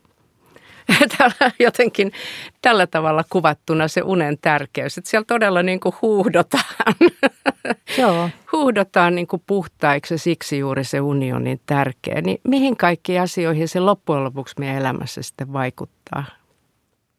Täällä 1.19 1.53
jotenkin 1.59 2.13
tällä 2.63 2.87
tavalla 2.87 3.25
kuvattuna 3.31 3.89
se 3.89 4.03
unen 4.05 4.39
tärkeys, 4.43 4.99
että 4.99 5.11
siellä 5.11 5.25
todella 5.29 5.63
niin 5.63 5.81
kuin 5.81 5.95
huuhdotaan. 6.03 6.95
Joo. 7.99 8.31
huuhdotaan 8.53 9.15
niin 9.15 9.27
kuin 9.27 9.43
puhtaiksi 9.47 10.19
siksi 10.19 10.59
juuri 10.59 10.85
se 10.85 11.01
uni 11.01 11.33
on 11.33 11.45
niin 11.45 11.61
tärkeä. 11.67 12.21
Niin 12.21 12.41
mihin 12.49 12.77
kaikkiin 12.77 13.21
asioihin 13.21 13.69
se 13.69 13.81
loppujen 13.81 14.25
lopuksi 14.25 14.55
meidän 14.59 14.77
elämässä 14.77 15.23
sitten 15.23 15.53
vaikuttaa? 15.53 16.25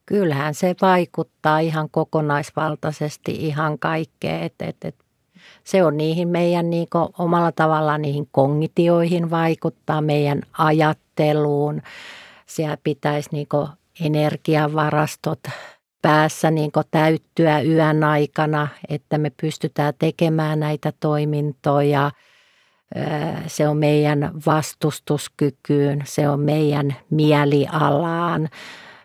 kyllähän 0.06 0.54
se 0.54 0.76
vaikuttaa 0.82 1.60
ihan 1.60 1.90
kokonaisvaltaisesti 1.90 3.32
ihan 3.32 3.80
kaikkeen. 3.80 4.44
Et, 4.44 4.54
et, 4.60 4.78
et, 4.86 4.96
se 5.64 5.84
on 5.84 5.98
niihin 5.98 6.28
meidän 6.28 6.70
niin 6.70 6.88
omalla 7.18 7.52
tavallaan 7.52 8.02
niihin 8.02 8.28
kongitioihin 8.32 9.30
vaikuttaa, 9.30 10.02
meidän 10.02 10.42
ajatteluun. 10.58 11.82
Siellä 12.54 12.78
pitäisi 12.84 13.30
niin 13.32 13.48
energiavarastot 14.02 15.40
päässä 16.02 16.52
niin 16.52 16.72
täyttyä 16.92 17.62
yön 17.62 18.04
aikana, 18.04 18.68
että 18.90 19.18
me 19.18 19.32
pystytään 19.42 19.94
tekemään 20.00 20.60
näitä 20.60 20.94
toimintoja. 21.00 22.12
Se 23.48 23.68
on 23.68 23.78
meidän 23.78 24.32
vastustuskykyyn, 24.46 26.02
se 26.06 26.30
on 26.30 26.40
meidän 26.40 26.96
mielialaan 27.10 28.50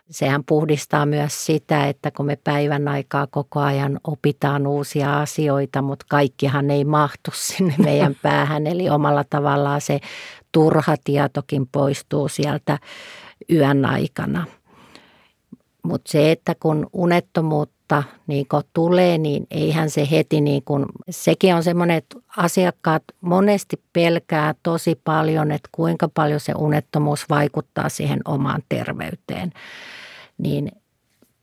sehän 0.09 0.43
puhdistaa 0.43 1.05
myös 1.05 1.45
sitä, 1.45 1.87
että 1.87 2.11
kun 2.11 2.25
me 2.25 2.35
päivän 2.43 2.87
aikaa 2.87 3.27
koko 3.27 3.59
ajan 3.59 3.99
opitaan 4.03 4.67
uusia 4.67 5.19
asioita, 5.19 5.81
mutta 5.81 6.05
kaikkihan 6.09 6.71
ei 6.71 6.85
mahtu 6.85 7.31
sinne 7.33 7.75
meidän 7.77 8.15
päähän. 8.23 8.67
Eli 8.67 8.89
omalla 8.89 9.23
tavallaan 9.29 9.81
se 9.81 9.99
turha 10.51 10.95
tietokin 11.03 11.67
poistuu 11.71 12.27
sieltä 12.27 12.77
yön 13.53 13.85
aikana. 13.85 14.45
Mutta 15.83 16.11
se, 16.11 16.31
että 16.31 16.55
kun 16.59 16.87
unettomuutta 16.93 18.03
niin 18.27 18.47
kun 18.47 18.63
tulee, 18.73 19.17
niin 19.17 19.47
eihän 19.51 19.89
se 19.89 20.07
heti, 20.11 20.41
niin 20.41 20.63
kun, 20.63 20.85
sekin 21.09 21.55
on 21.55 21.63
semmoinen, 21.63 21.97
että 21.97 22.17
asiakkaat 22.37 23.03
monesti 23.21 23.81
pelkää 23.93 24.55
tosi 24.63 25.01
paljon, 25.03 25.51
että 25.51 25.69
kuinka 25.71 26.09
paljon 26.13 26.39
se 26.39 26.53
unettomuus 26.57 27.29
vaikuttaa 27.29 27.89
siihen 27.89 28.19
omaan 28.25 28.61
terveyteen 28.69 29.51
niin 30.39 30.71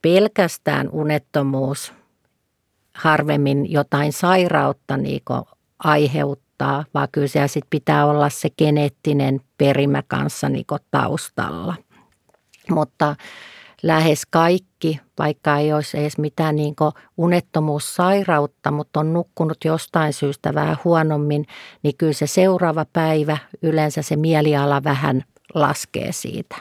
pelkästään 0.03 0.89
unettomuus 0.93 1.93
harvemmin 2.95 3.73
jotain 3.73 4.13
sairautta 4.13 4.97
niin 4.97 5.23
aiheuttaa, 5.79 6.85
vaan 6.95 7.09
kyllä 7.13 7.27
siellä 7.27 7.49
sit 7.49 7.65
pitää 7.71 8.07
olla 8.07 8.29
se 8.29 8.51
geneettinen 8.51 9.41
perimä 9.59 10.03
kanssa 10.09 10.49
niin 10.49 10.67
taustalla. 10.91 11.75
Mutta 12.71 13.17
lähes 13.83 14.27
kaikki, 14.31 15.01
vaikka 15.19 15.57
ei 15.57 15.73
olisi 15.73 15.99
edes 15.99 16.19
mitään 16.19 16.57
niin 16.57 16.75
unettomuussairautta, 17.17 18.71
mutta 18.71 19.00
on 19.00 19.13
nukkunut 19.13 19.59
jostain 19.65 20.13
syystä 20.13 20.55
vähän 20.55 20.76
huonommin, 20.85 21.47
niin 21.83 21.97
kyllä 21.99 22.13
se 22.13 22.26
seuraava 22.26 22.87
päivä 22.93 23.39
yleensä 23.63 24.02
se 24.02 24.17
mieliala 24.17 24.85
vähän 24.85 25.25
laskee 25.55 26.13
siitä 26.13 26.57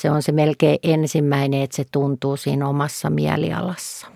se 0.00 0.10
on 0.10 0.22
se 0.22 0.32
melkein 0.32 0.78
ensimmäinen, 0.82 1.62
että 1.62 1.76
se 1.76 1.84
tuntuu 1.92 2.36
siinä 2.36 2.68
omassa 2.68 3.10
mielialassa. 3.10 4.06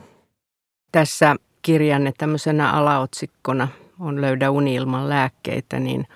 Tässä 0.93 1.37
kirjanne 1.63 2.13
tämmöisenä 2.19 2.71
alaotsikkona 2.73 3.69
on 4.01 4.21
Löydä 4.21 4.51
uni 4.51 4.75
ilman 4.75 5.09
lääkkeitä, 5.09 5.81
niin– 5.81 6.07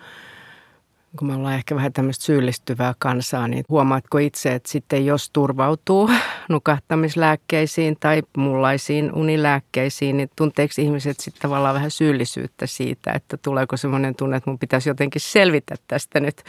kun 1.17 1.29
me 1.29 1.35
ollaan 1.35 1.55
ehkä 1.55 1.75
vähän 1.75 1.93
tämmöistä 1.93 2.25
syyllistyvää 2.25 2.95
kansaa, 2.99 3.49
niin 3.49 3.65
huomaatko 3.69 4.19
itse, 4.19 4.55
että 4.55 4.71
sitten 4.71 5.07
jos 5.07 5.31
turvautuu 5.31 6.11
nukahtamislääkkeisiin 6.49 7.97
tai 8.01 8.23
muunlaisiin 8.37 9.13
unilääkkeisiin, 9.13 10.17
niin 10.17 10.31
tunteeko 10.37 10.75
ihmiset 10.79 11.21
sitten 11.21 11.43
tavallaan 11.43 11.75
vähän 11.75 11.91
syyllisyyttä 11.91 12.67
siitä, 12.67 13.13
että 13.13 13.37
tuleeko 13.37 13.77
semmoinen 13.77 14.15
tunne, 14.15 14.37
että 14.37 14.51
mun 14.51 14.59
pitäisi 14.59 14.89
jotenkin 14.89 15.21
selvitä 15.21 15.75
tästä 15.89 16.21
nyt 16.21 16.43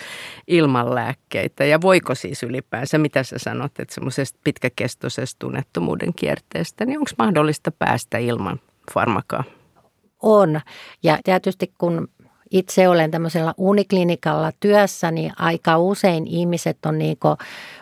ilman 0.48 0.96
lääkkeitä 0.96 1.66
ja 1.66 1.82
voiko 1.82 2.16
siis 2.16 2.44
ylipäänsä, 2.44 2.98
mitä 2.98 3.24
sä 3.24 3.40
sanot, 3.40 3.80
että 3.80 3.94
semmoisesta 3.94 4.40
pitkäkestoisesta 4.44 5.40
tunnettomuuden 5.40 6.14
kierteestä, 6.14 6.86
niin 6.86 7.00
onko 7.00 7.12
mahdollista 7.18 7.72
päästä 7.72 8.18
ilman 8.18 8.60
farmakaa? 8.94 9.44
On. 10.22 10.62
Ja 11.04 11.20
tietysti 11.24 11.74
kun 11.78 12.08
itse 12.52 12.90
olen 12.90 13.12
tämmöisellä 13.12 13.54
uniklinikalla 13.58 14.52
työssä, 14.60 15.12
niin 15.12 15.32
aika 15.38 15.78
usein 15.78 16.28
ihmiset 16.28 16.86
on 16.86 16.98
niin 16.98 17.18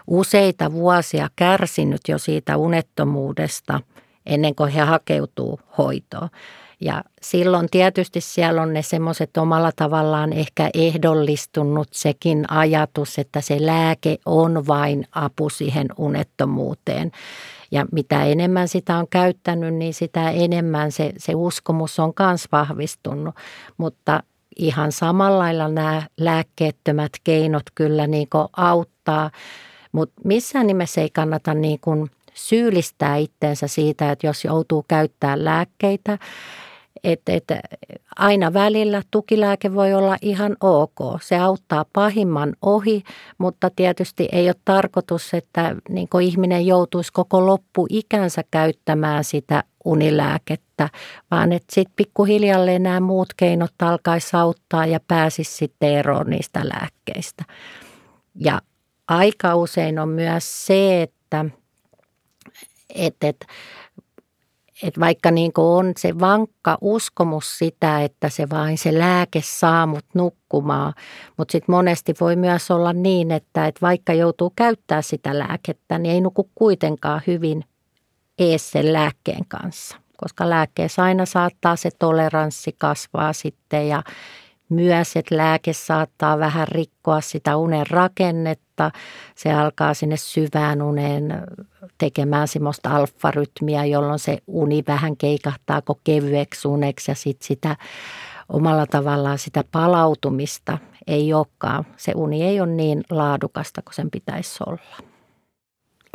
useita 0.08 0.72
vuosia 0.72 1.30
kärsinyt 1.36 2.02
jo 2.08 2.18
siitä 2.18 2.58
unettomuudesta 2.58 3.80
ennen 4.26 4.56
kuin 4.56 4.72
he 4.72 4.82
hakeutuu 4.82 5.60
hoitoon. 5.78 6.30
Ja 6.82 7.04
silloin 7.22 7.68
tietysti 7.72 8.22
siellä 8.22 8.62
on 8.62 8.74
ne 8.74 8.82
semmoiset 8.82 9.38
omalla 9.38 9.72
tavallaan 9.76 10.34
ehkä 10.34 10.70
ehdollistunut 10.74 11.88
sekin 11.92 12.52
ajatus, 12.52 13.20
että 13.20 13.42
se 13.42 13.66
lääke 13.66 14.18
on 14.26 14.68
vain 14.68 15.08
apu 15.12 15.50
siihen 15.50 15.88
unettomuuteen. 15.98 17.12
Ja 17.72 17.86
mitä 17.92 18.24
enemmän 18.24 18.68
sitä 18.68 18.98
on 18.98 19.08
käyttänyt, 19.10 19.74
niin 19.74 19.94
sitä 19.94 20.30
enemmän 20.30 20.92
se, 20.92 21.14
se 21.18 21.36
uskomus 21.36 22.00
on 22.00 22.14
myös 22.20 22.48
vahvistunut. 22.52 23.36
Mutta 23.78 24.24
ihan 24.58 24.92
samalla 24.92 25.40
lailla 25.40 25.68
nämä 25.68 26.04
lääkkeettömät 26.20 27.12
keinot 27.24 27.64
kyllä 27.76 28.08
niin 28.08 28.28
auttaa, 28.58 29.32
mutta 29.92 30.22
missään 30.24 30.68
nimessä 30.68 31.02
ei 31.02 31.10
kannata 31.10 31.54
niin 31.54 31.80
kuin 31.80 32.10
syyllistää 32.34 33.16
itteensä 33.16 33.68
siitä, 33.68 34.12
että 34.12 34.28
jos 34.28 34.46
joutuu 34.46 34.86
käyttämään 34.88 35.46
lääkkeitä, 35.46 36.18
että, 37.04 37.34
että 37.34 37.60
aina 38.16 38.54
välillä 38.54 39.02
tukilääke 39.12 39.74
voi 39.74 39.94
olla 39.94 40.18
ihan 40.22 40.58
ok. 40.62 41.22
Se 41.22 41.38
auttaa 41.38 41.86
pahimman 41.94 42.54
ohi, 42.62 43.04
mutta 43.38 43.70
tietysti 43.76 44.30
ei 44.32 44.48
ole 44.48 44.56
tarkoitus, 44.66 45.34
että 45.34 45.76
niin 45.90 46.08
ihminen 46.22 46.66
joutuisi 46.66 47.14
koko 47.14 47.46
loppuikänsä 47.46 48.44
käyttämään 48.52 49.24
sitä 49.24 49.64
unilääkettä, 49.86 50.90
vaan 51.32 51.52
että 51.52 51.76
sitten 51.76 51.94
pikkuhiljalleen 51.96 52.84
nämä 52.84 53.00
muut 53.00 53.34
keinot 53.38 53.74
alkaisi 53.82 54.38
auttaa 54.38 54.86
ja 54.86 55.00
pääsisi 55.08 55.58
sitten 55.58 55.90
eroon 55.90 56.30
niistä 56.30 56.62
lääkkeistä. 56.64 57.44
Ja 58.36 58.62
aika 59.08 59.56
usein 59.56 60.00
on 60.00 60.10
myös 60.10 60.66
se, 60.66 61.02
että, 61.02 61.46
että, 62.96 63.28
että 63.28 63.46
että 64.84 65.00
vaikka 65.00 65.32
niin 65.32 65.52
on 65.58 65.94
se 65.98 66.20
vankka 66.20 66.78
uskomus 66.82 67.58
sitä, 67.58 68.04
että 68.04 68.30
se 68.30 68.50
vain 68.50 68.78
se 68.78 69.00
lääke 69.00 69.42
saa 69.44 69.86
mut 69.86 70.06
nukkumaan, 70.14 70.94
mutta 71.38 71.52
sitten 71.52 71.76
monesti 71.76 72.14
voi 72.20 72.36
myös 72.36 72.72
olla 72.72 72.94
niin, 72.94 73.32
että, 73.32 73.68
että 73.68 73.82
vaikka 73.82 74.14
joutuu 74.14 74.54
käyttää 74.56 75.02
sitä 75.02 75.40
lääkettä, 75.40 75.98
niin 75.98 76.14
ei 76.14 76.22
nuku 76.22 76.50
kuitenkaan 76.56 77.22
hyvin 77.28 77.66
ees 78.40 78.72
sen 78.72 78.94
lääkkeen 78.94 79.46
kanssa. 79.48 79.98
Koska 80.18 80.50
lääkkeessä 80.50 81.04
aina 81.04 81.26
saattaa 81.26 81.76
se 81.76 81.90
toleranssi 82.00 82.76
kasvaa 82.78 83.34
sitten 83.34 83.88
ja 83.88 84.04
myös, 84.70 85.16
että 85.16 85.38
lääke 85.38 85.74
saattaa 85.74 86.40
vähän 86.40 86.68
rikkoa 86.68 87.22
sitä 87.22 87.58
unen 87.58 87.88
rakennetta. 87.88 88.92
Se 89.36 89.54
alkaa 89.54 89.94
sinne 89.94 90.18
syvään 90.18 90.82
uneen 90.82 91.44
tekemään 91.98 92.48
semmoista 92.48 92.96
alfarytmiä, 92.96 93.86
jolloin 93.86 94.20
se 94.20 94.38
uni 94.48 94.84
vähän 94.88 95.18
keikahtaako 95.18 96.00
kevyeksi 96.04 96.68
uneksi 96.68 97.12
ja 97.12 97.16
sitten 97.16 97.48
sitä 97.48 97.76
omalla 98.50 98.86
tavallaan 98.86 99.40
sitä 99.40 99.64
palautumista 99.72 100.78
ei 101.08 101.34
olekaan. 101.34 101.86
Se 101.98 102.12
uni 102.16 102.44
ei 102.44 102.62
ole 102.62 102.72
niin 102.72 103.04
laadukasta 103.10 103.82
kuin 103.82 103.94
sen 103.94 104.12
pitäisi 104.12 104.64
olla. 104.68 105.13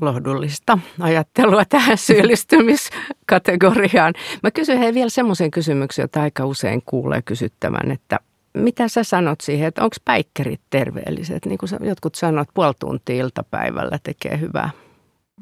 Lohdullista 0.03 0.79
ajattelua 1.01 1.65
tähän 1.65 1.99
syyllistymiskategoriaan. 1.99 4.15
Mä 4.43 4.51
kysyn 4.51 4.79
hei 4.79 4.95
vielä 4.95 5.11
semmoisen 5.11 5.51
kysymyksen, 5.51 6.03
jota 6.03 6.23
aika 6.23 6.47
usein 6.47 6.83
kuulee 6.87 7.23
kysyttävän, 7.23 7.91
että 7.91 8.19
mitä 8.55 8.89
sä 8.89 9.05
sanot 9.05 9.41
siihen, 9.41 9.69
että 9.69 9.85
onko 9.85 9.97
päikkerit 10.05 10.61
terveelliset? 10.71 11.47
Niin 11.47 11.59
kuin 11.59 11.69
jotkut 11.81 12.15
sanovat, 12.15 12.49
puoli 12.55 12.75
tuntia 12.81 13.17
iltapäivällä 13.17 13.99
tekee 14.03 14.41
hyvää. 14.41 14.71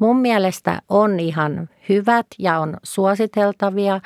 Mun 0.01 0.17
mielestä 0.17 0.83
on 0.89 1.21
ihan 1.21 1.69
hyvät 1.89 2.27
ja 2.39 2.59
on 2.59 2.77
suositeltavia. 2.83 4.01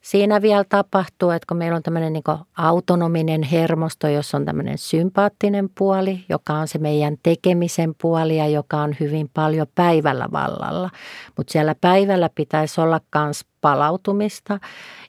Siinä 0.00 0.42
vielä 0.42 0.64
tapahtuu, 0.68 1.30
että 1.30 1.46
kun 1.48 1.56
meillä 1.56 1.76
on 1.76 1.82
tämmöinen 1.82 2.12
niin 2.12 2.22
autonominen 2.56 3.42
hermosto, 3.42 4.08
jossa 4.08 4.36
on 4.36 4.44
tämmöinen 4.44 4.78
sympaattinen 4.78 5.70
puoli, 5.78 6.24
joka 6.28 6.54
on 6.54 6.68
se 6.68 6.78
meidän 6.78 7.16
tekemisen 7.22 7.94
puoli 8.02 8.36
ja 8.36 8.46
joka 8.46 8.76
on 8.76 8.96
hyvin 9.00 9.30
paljon 9.34 9.66
päivällä 9.74 10.28
vallalla. 10.32 10.90
Mutta 11.36 11.52
siellä 11.52 11.74
päivällä 11.80 12.30
pitäisi 12.34 12.80
olla 12.80 13.00
myös 13.14 13.44
palautumista, 13.60 14.60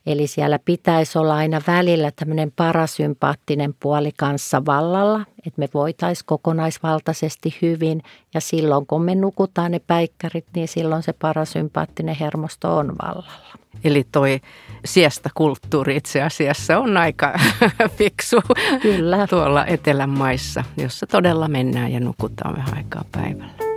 eli 0.06 0.28
siellä 0.28 0.60
pitäisi 0.66 1.18
olla 1.18 1.36
aina 1.36 1.62
välillä 1.68 2.12
tämmöinen 2.16 2.52
parasympaattinen 2.56 3.76
puoli 3.80 4.12
kanssa 4.18 4.66
vallalla, 4.66 5.26
että 5.48 5.60
me 5.60 5.70
voitaisiin 5.74 6.26
kokonaisvaltaisesti 6.26 7.58
hyvin 7.62 8.04
ja 8.34 8.42
silloin 8.42 8.86
kun 8.86 9.02
me 9.02 9.16
nukutaan 9.16 9.72
ne 9.72 9.80
päikkärit, 9.80 10.46
niin 10.56 10.68
silloin 10.68 11.04
se 11.04 11.14
parasympaattinen 11.14 12.16
hermosto 12.16 12.78
on 12.78 12.96
vallalla. 13.02 13.52
Eli 13.84 14.08
toi 14.12 14.40
siestä 14.86 15.30
kulttuuri 15.36 15.96
itse 15.96 16.22
asiassa 16.22 16.80
on 16.80 16.98
aika 16.98 17.34
fiksu 17.98 18.42
Kyllä. 18.82 19.28
tuolla 19.28 19.66
etelän 19.66 20.10
maissa, 20.10 20.64
jossa 20.78 21.08
todella 21.08 21.48
mennään 21.48 21.92
ja 21.92 22.00
nukutaan 22.00 22.56
vähän 22.56 22.78
aikaa 22.78 23.06
päivällä. 23.12 23.71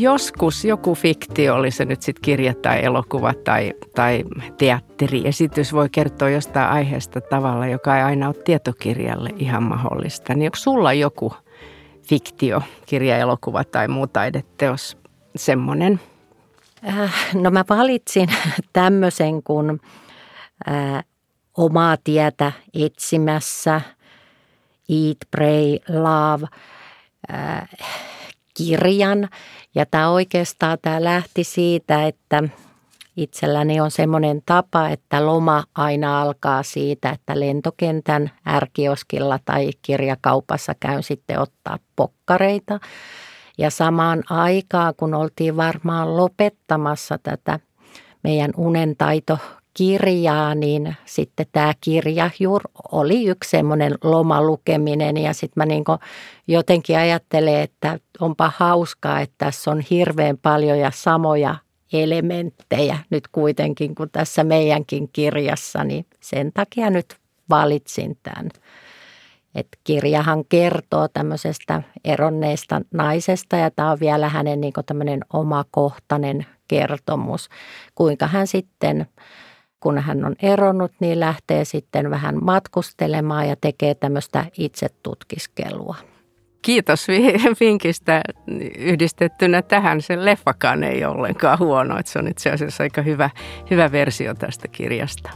Joskus 0.00 0.64
joku 0.64 0.94
fiktio, 0.94 1.54
oli 1.54 1.70
se 1.70 1.84
nyt 1.84 2.02
sitten 2.02 2.22
kirja 2.22 2.54
tai 2.54 2.84
elokuva 2.84 3.34
tai, 3.44 3.72
tai 3.94 4.24
teatteriesitys, 4.58 5.72
voi 5.72 5.88
kertoa 5.88 6.30
jostain 6.30 6.68
aiheesta 6.68 7.20
tavalla, 7.20 7.66
joka 7.66 7.96
ei 7.96 8.02
aina 8.02 8.26
ole 8.26 8.34
tietokirjalle 8.44 9.30
ihan 9.36 9.62
mahdollista. 9.62 10.34
Niin 10.34 10.46
onko 10.46 10.56
sulla 10.56 10.92
joku 10.92 11.34
fiktio, 12.08 12.62
kirja, 12.86 13.18
elokuva 13.18 13.64
tai 13.64 13.88
muu 13.88 14.06
taideteos 14.06 14.96
semmoinen? 15.36 16.00
Äh, 16.88 17.14
no 17.34 17.50
mä 17.50 17.64
valitsin 17.68 18.28
tämmöisen 18.72 19.42
kuin 19.42 19.80
äh, 20.68 21.04
omaa 21.56 21.96
tietä 22.04 22.52
etsimässä, 22.74 23.80
Eat, 24.88 25.18
Pray, 25.30 25.78
Love. 25.88 26.46
Äh, 27.32 27.68
kirjan. 28.56 29.28
Ja 29.74 29.86
tämä 29.86 30.10
oikeastaan 30.10 30.78
tämä 30.82 31.04
lähti 31.04 31.44
siitä, 31.44 32.06
että 32.06 32.42
itselläni 33.16 33.80
on 33.80 33.90
semmoinen 33.90 34.42
tapa, 34.46 34.88
että 34.88 35.26
loma 35.26 35.64
aina 35.74 36.22
alkaa 36.22 36.62
siitä, 36.62 37.10
että 37.10 37.40
lentokentän 37.40 38.30
ärkioskilla 38.48 39.38
tai 39.44 39.70
kirjakaupassa 39.82 40.74
käyn 40.80 41.02
sitten 41.02 41.38
ottaa 41.38 41.78
pokkareita. 41.96 42.80
Ja 43.58 43.70
samaan 43.70 44.22
aikaan, 44.30 44.94
kun 44.96 45.14
oltiin 45.14 45.56
varmaan 45.56 46.16
lopettamassa 46.16 47.18
tätä 47.18 47.60
meidän 48.24 48.50
unentaito 48.56 49.38
kirjaa, 49.76 50.54
niin 50.54 50.96
sitten 51.04 51.46
tämä 51.52 51.72
kirja 51.80 52.30
juuri 52.40 52.64
oli 52.92 53.24
yksi 53.24 53.50
semmoinen 53.50 53.94
lomalukeminen 54.04 55.16
ja 55.16 55.32
sitten 55.32 55.52
mä 55.56 55.66
niin 55.66 55.84
jotenkin 56.48 56.98
ajattelen, 56.98 57.60
että 57.60 57.98
onpa 58.20 58.52
hauskaa, 58.56 59.20
että 59.20 59.34
tässä 59.38 59.70
on 59.70 59.80
hirveän 59.90 60.38
paljon 60.38 60.78
ja 60.78 60.90
samoja 60.94 61.56
elementtejä 61.92 62.98
nyt 63.10 63.28
kuitenkin 63.28 63.94
kuin 63.94 64.10
tässä 64.10 64.44
meidänkin 64.44 65.08
kirjassa, 65.12 65.84
niin 65.84 66.06
sen 66.20 66.52
takia 66.52 66.90
nyt 66.90 67.16
valitsin 67.50 68.18
tämän. 68.22 68.50
Et 69.54 69.68
kirjahan 69.84 70.44
kertoo 70.44 71.08
tämmöisestä 71.08 71.82
eronneesta 72.04 72.80
naisesta 72.94 73.56
ja 73.56 73.70
tämä 73.70 73.90
on 73.90 74.00
vielä 74.00 74.28
hänen 74.28 74.60
niin 74.60 74.72
tämmöinen 74.86 75.20
omakohtainen 75.32 76.46
kertomus, 76.68 77.48
kuinka 77.94 78.26
hän 78.26 78.46
sitten 78.46 79.06
kun 79.86 79.98
hän 79.98 80.24
on 80.24 80.34
eronnut, 80.42 80.92
niin 81.00 81.20
lähtee 81.20 81.64
sitten 81.64 82.10
vähän 82.10 82.44
matkustelemaan 82.44 83.48
ja 83.48 83.56
tekee 83.60 83.94
tämmöistä 83.94 84.44
itsetutkiskelua. 84.58 85.94
Kiitos 86.62 87.06
vinkistä 87.60 88.22
yhdistettynä 88.78 89.62
tähän. 89.62 90.02
Se 90.02 90.24
leffakaan 90.24 90.84
ei 90.84 91.04
ole 91.04 91.14
ollenkaan 91.14 91.58
huono. 91.58 91.98
Että 91.98 92.12
se 92.12 92.18
on 92.18 92.28
itse 92.28 92.50
asiassa 92.50 92.82
aika 92.82 93.02
hyvä, 93.02 93.30
hyvä 93.70 93.92
versio 93.92 94.34
tästä 94.34 94.68
kirjasta. 94.68 95.30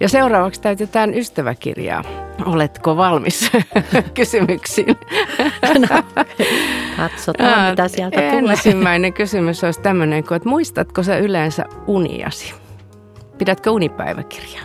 Ja 0.00 0.08
seuraavaksi 0.08 0.60
täytetään 0.60 1.14
ystäväkirjaa. 1.14 2.04
Oletko 2.44 2.96
valmis 2.96 3.50
kysymyksiin? 4.14 4.96
No, 5.78 6.02
katsotaan, 6.96 7.70
mitä 7.70 7.88
sieltä 7.88 8.16
tulee. 8.16 8.52
Ensimmäinen 8.52 9.12
kysymys 9.12 9.64
olisi 9.64 9.80
tämmöinen, 9.80 10.18
että 10.18 10.48
muistatko 10.48 11.02
sä 11.02 11.18
yleensä 11.18 11.64
uniasi? 11.86 12.54
Pidätkö 13.38 13.70
unipäiväkirjaa? 13.70 14.64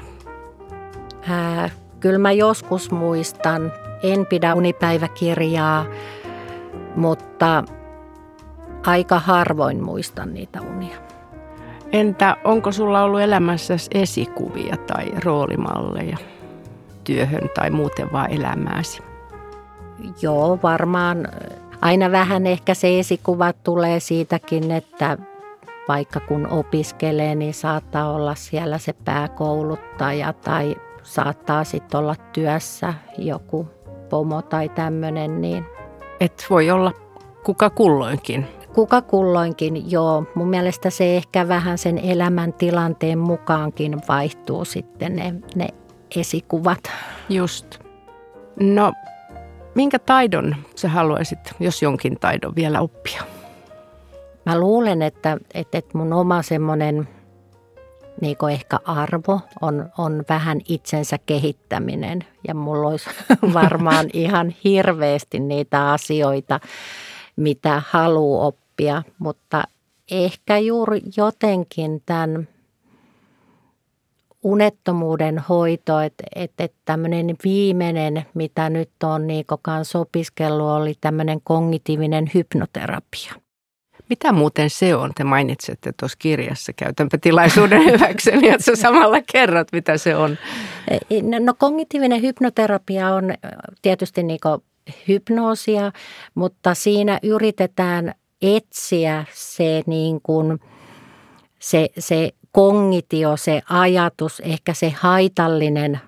Ää, 1.30 1.70
kyllä 2.00 2.20
mä 2.20 2.32
joskus 2.32 2.92
muistan. 2.92 3.74
En 4.04 4.26
pidä 4.26 4.56
unipäiväkirjaa, 4.56 5.86
mutta 6.96 7.64
aika 8.86 9.20
harvoin 9.20 9.84
muistan 9.84 10.34
niitä 10.34 10.62
unia. 10.62 10.98
Entä 11.92 12.38
onko 12.44 12.72
sulla 12.72 13.04
ollut 13.04 13.22
elämässä 13.22 13.74
esikuvia 13.94 14.78
tai 14.78 15.12
roolimalleja 15.24 16.18
työhön 17.04 17.50
tai 17.56 17.70
muuten 17.70 18.12
vaan 18.12 18.32
elämääsi? 18.32 19.02
Joo, 20.22 20.60
varmaan 20.64 21.28
aina 21.82 22.12
vähän 22.12 22.48
ehkä 22.48 22.74
se 22.74 23.00
esikuva 23.00 23.54
tulee 23.54 24.00
siitäkin, 24.00 24.72
että 24.72 25.18
vaikka 25.88 26.20
kun 26.20 26.48
opiskelee, 26.48 27.36
niin 27.36 27.54
saattaa 27.54 28.12
olla 28.12 28.36
siellä 28.36 28.78
se 28.78 28.94
pääkouluttaja 28.94 30.34
tai 30.34 30.76
saattaa 31.04 31.64
sitten 31.64 32.00
olla 32.00 32.16
työssä 32.34 32.94
joku 33.18 33.68
pomo 34.10 34.42
tai 34.42 34.70
tämmöinen. 34.70 35.42
Niin. 35.42 35.66
Et 36.20 36.46
voi 36.50 36.72
olla 36.72 36.92
kuka 37.44 37.70
kulloinkin 37.70 38.48
kuka 38.74 39.02
kulloinkin, 39.02 39.92
joo. 39.92 40.24
Mun 40.36 40.50
mielestä 40.50 40.90
se 40.90 41.16
ehkä 41.18 41.48
vähän 41.48 41.78
sen 41.78 41.98
elämäntilanteen 41.98 43.20
mukaankin 43.20 44.02
vaihtuu 44.08 44.66
sitten 44.66 45.16
ne, 45.16 45.34
ne 45.56 45.68
esikuvat. 46.16 46.80
Just. 47.30 47.80
No, 48.60 48.94
minkä 49.76 50.00
taidon 50.00 50.56
sä 50.76 50.90
haluaisit, 50.90 51.40
jos 51.60 51.82
jonkin 51.82 52.20
taidon 52.20 52.56
vielä 52.56 52.82
oppia? 52.82 53.24
Mä 54.46 54.60
luulen, 54.60 55.02
että, 55.02 55.38
että, 55.54 55.78
että 55.78 55.98
mun 55.98 56.14
oma 56.14 56.42
semmoinen 56.42 57.08
niin 58.22 58.38
ehkä 58.52 58.80
arvo 58.86 59.40
on, 59.62 59.90
on 59.98 60.24
vähän 60.30 60.62
itsensä 60.68 61.18
kehittäminen. 61.26 62.26
Ja 62.48 62.56
mulla 62.56 62.88
olisi 62.90 63.10
varmaan 63.54 64.10
ihan 64.14 64.56
hirveästi 64.64 65.40
niitä 65.40 65.92
asioita, 65.92 66.60
mitä 67.36 67.82
haluaa 67.90 68.48
oppia, 68.48 69.04
mutta 69.20 69.64
ehkä 70.12 70.58
juuri 70.58 71.02
jotenkin 71.18 72.02
tämän 72.06 72.48
unettomuuden 74.44 75.40
hoito, 75.40 76.00
että, 76.00 76.24
että, 76.36 76.64
että 76.64 76.78
tämmöinen 76.86 77.36
viimeinen, 77.44 78.26
mitä 78.34 78.70
nyt 78.70 78.90
on 79.04 79.28
niin 79.28 79.46
kanssa 79.62 80.00
opiskellut, 80.00 80.68
oli 80.68 80.94
tämmöinen 81.02 81.42
kognitiivinen 81.44 82.32
hypnoterapia. 82.34 83.34
Mitä 84.10 84.32
muuten 84.32 84.70
se 84.70 84.96
on? 84.96 85.12
Te 85.16 85.24
mainitsette 85.24 85.94
tuossa 86.00 86.18
kirjassa. 86.22 86.74
Käytänpä 86.74 87.18
tilaisuuden 87.18 87.86
hyväkseni, 87.92 88.50
että 88.50 88.66
sä 88.66 88.76
samalla 88.76 89.22
kerrot, 89.32 89.68
mitä 89.72 89.98
se 89.98 90.16
on. 90.16 90.38
No, 91.22 91.40
no 91.40 91.54
kognitiivinen 91.58 92.22
hypnoterapia 92.22 93.14
on 93.14 93.34
tietysti 93.82 94.24
niin 94.24 94.40
hypnoosia, 95.08 95.92
mutta 96.36 96.74
siinä 96.74 97.20
yritetään 97.24 98.14
etsiä 98.42 99.26
se, 99.34 99.84
niin 99.86 100.22
kuin, 100.24 100.60
se, 101.60 101.90
se 102.00 102.32
kongitio, 102.52 103.38
se 103.38 103.62
ajatus, 103.70 104.40
ehkä 104.40 104.74
se 104.74 104.90
haitallinen 104.90 106.00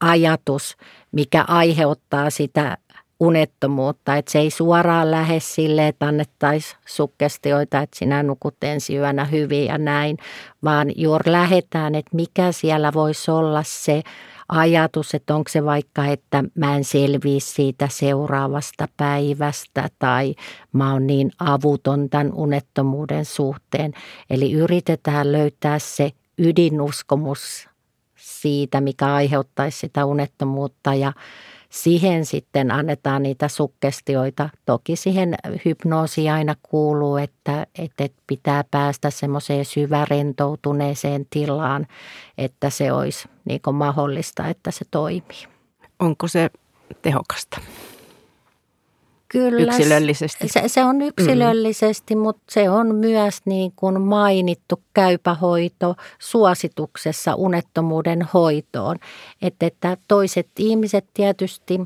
ajatus, 0.00 0.76
mikä 1.12 1.44
aiheuttaa 1.48 2.30
sitä 2.30 2.78
unettomuutta. 3.20 4.16
Että 4.16 4.32
se 4.32 4.38
ei 4.38 4.50
suoraan 4.50 5.10
lähde 5.10 5.40
sille, 5.40 5.88
että 5.88 6.06
annettaisiin 6.06 6.78
sukkestioita, 6.86 7.80
että 7.80 7.98
sinä 7.98 8.22
nukut 8.22 8.56
ensi 8.62 8.96
yönä 8.96 9.24
hyvin 9.24 9.66
ja 9.66 9.78
näin, 9.78 10.16
vaan 10.64 10.92
juuri 10.96 11.32
lähetään, 11.32 11.94
että 11.94 12.16
mikä 12.16 12.52
siellä 12.52 12.92
voisi 12.92 13.30
olla 13.30 13.62
se 13.62 14.02
ajatus, 14.48 15.14
että 15.14 15.34
onko 15.34 15.48
se 15.48 15.64
vaikka, 15.64 16.06
että 16.06 16.44
mä 16.54 16.76
en 16.76 16.84
selviä 16.84 17.40
siitä 17.40 17.88
seuraavasta 17.90 18.88
päivästä 18.96 19.88
tai 19.98 20.34
mä 20.72 20.92
oon 20.92 21.06
niin 21.06 21.30
avuton 21.38 22.10
tämän 22.10 22.32
unettomuuden 22.32 23.24
suhteen. 23.24 23.92
Eli 24.30 24.52
yritetään 24.52 25.32
löytää 25.32 25.78
se 25.78 26.10
ydinuskomus 26.38 27.68
siitä, 28.16 28.80
mikä 28.80 29.14
aiheuttaisi 29.14 29.78
sitä 29.78 30.04
unettomuutta 30.04 30.94
ja 30.94 31.12
siihen 31.68 32.26
sitten 32.26 32.70
annetaan 32.70 33.22
niitä 33.22 33.48
sukkestioita. 33.48 34.48
Toki 34.66 34.96
siihen 34.96 35.34
hypnoosiin 35.64 36.32
aina 36.32 36.54
kuuluu, 36.62 37.16
että, 37.16 37.66
että 37.78 38.08
pitää 38.26 38.64
päästä 38.70 39.10
semmoiseen 39.10 39.64
syvärentoutuneeseen 39.64 41.26
tilaan, 41.30 41.86
että 42.38 42.70
se 42.70 42.92
olisi 42.92 43.28
niin 43.44 43.60
mahdollista, 43.72 44.48
että 44.48 44.70
se 44.70 44.84
toimii. 44.90 45.46
Onko 45.98 46.28
se 46.28 46.50
tehokasta? 47.02 47.60
Kyllä, 49.28 49.76
yksilöllisesti. 49.76 50.48
Se, 50.48 50.62
se 50.66 50.84
on 50.84 51.02
yksilöllisesti, 51.02 52.14
mm. 52.14 52.20
mutta 52.20 52.42
se 52.50 52.70
on 52.70 52.94
myös 52.94 53.40
niin 53.44 53.72
kuin 53.76 54.00
mainittu 54.00 54.82
käypähoito 54.94 55.94
suosituksessa 56.18 57.34
unettomuuden 57.34 58.28
hoitoon. 58.34 58.96
Että, 59.42 59.66
että 59.66 59.96
toiset 60.08 60.48
ihmiset 60.58 61.04
tietysti 61.14 61.80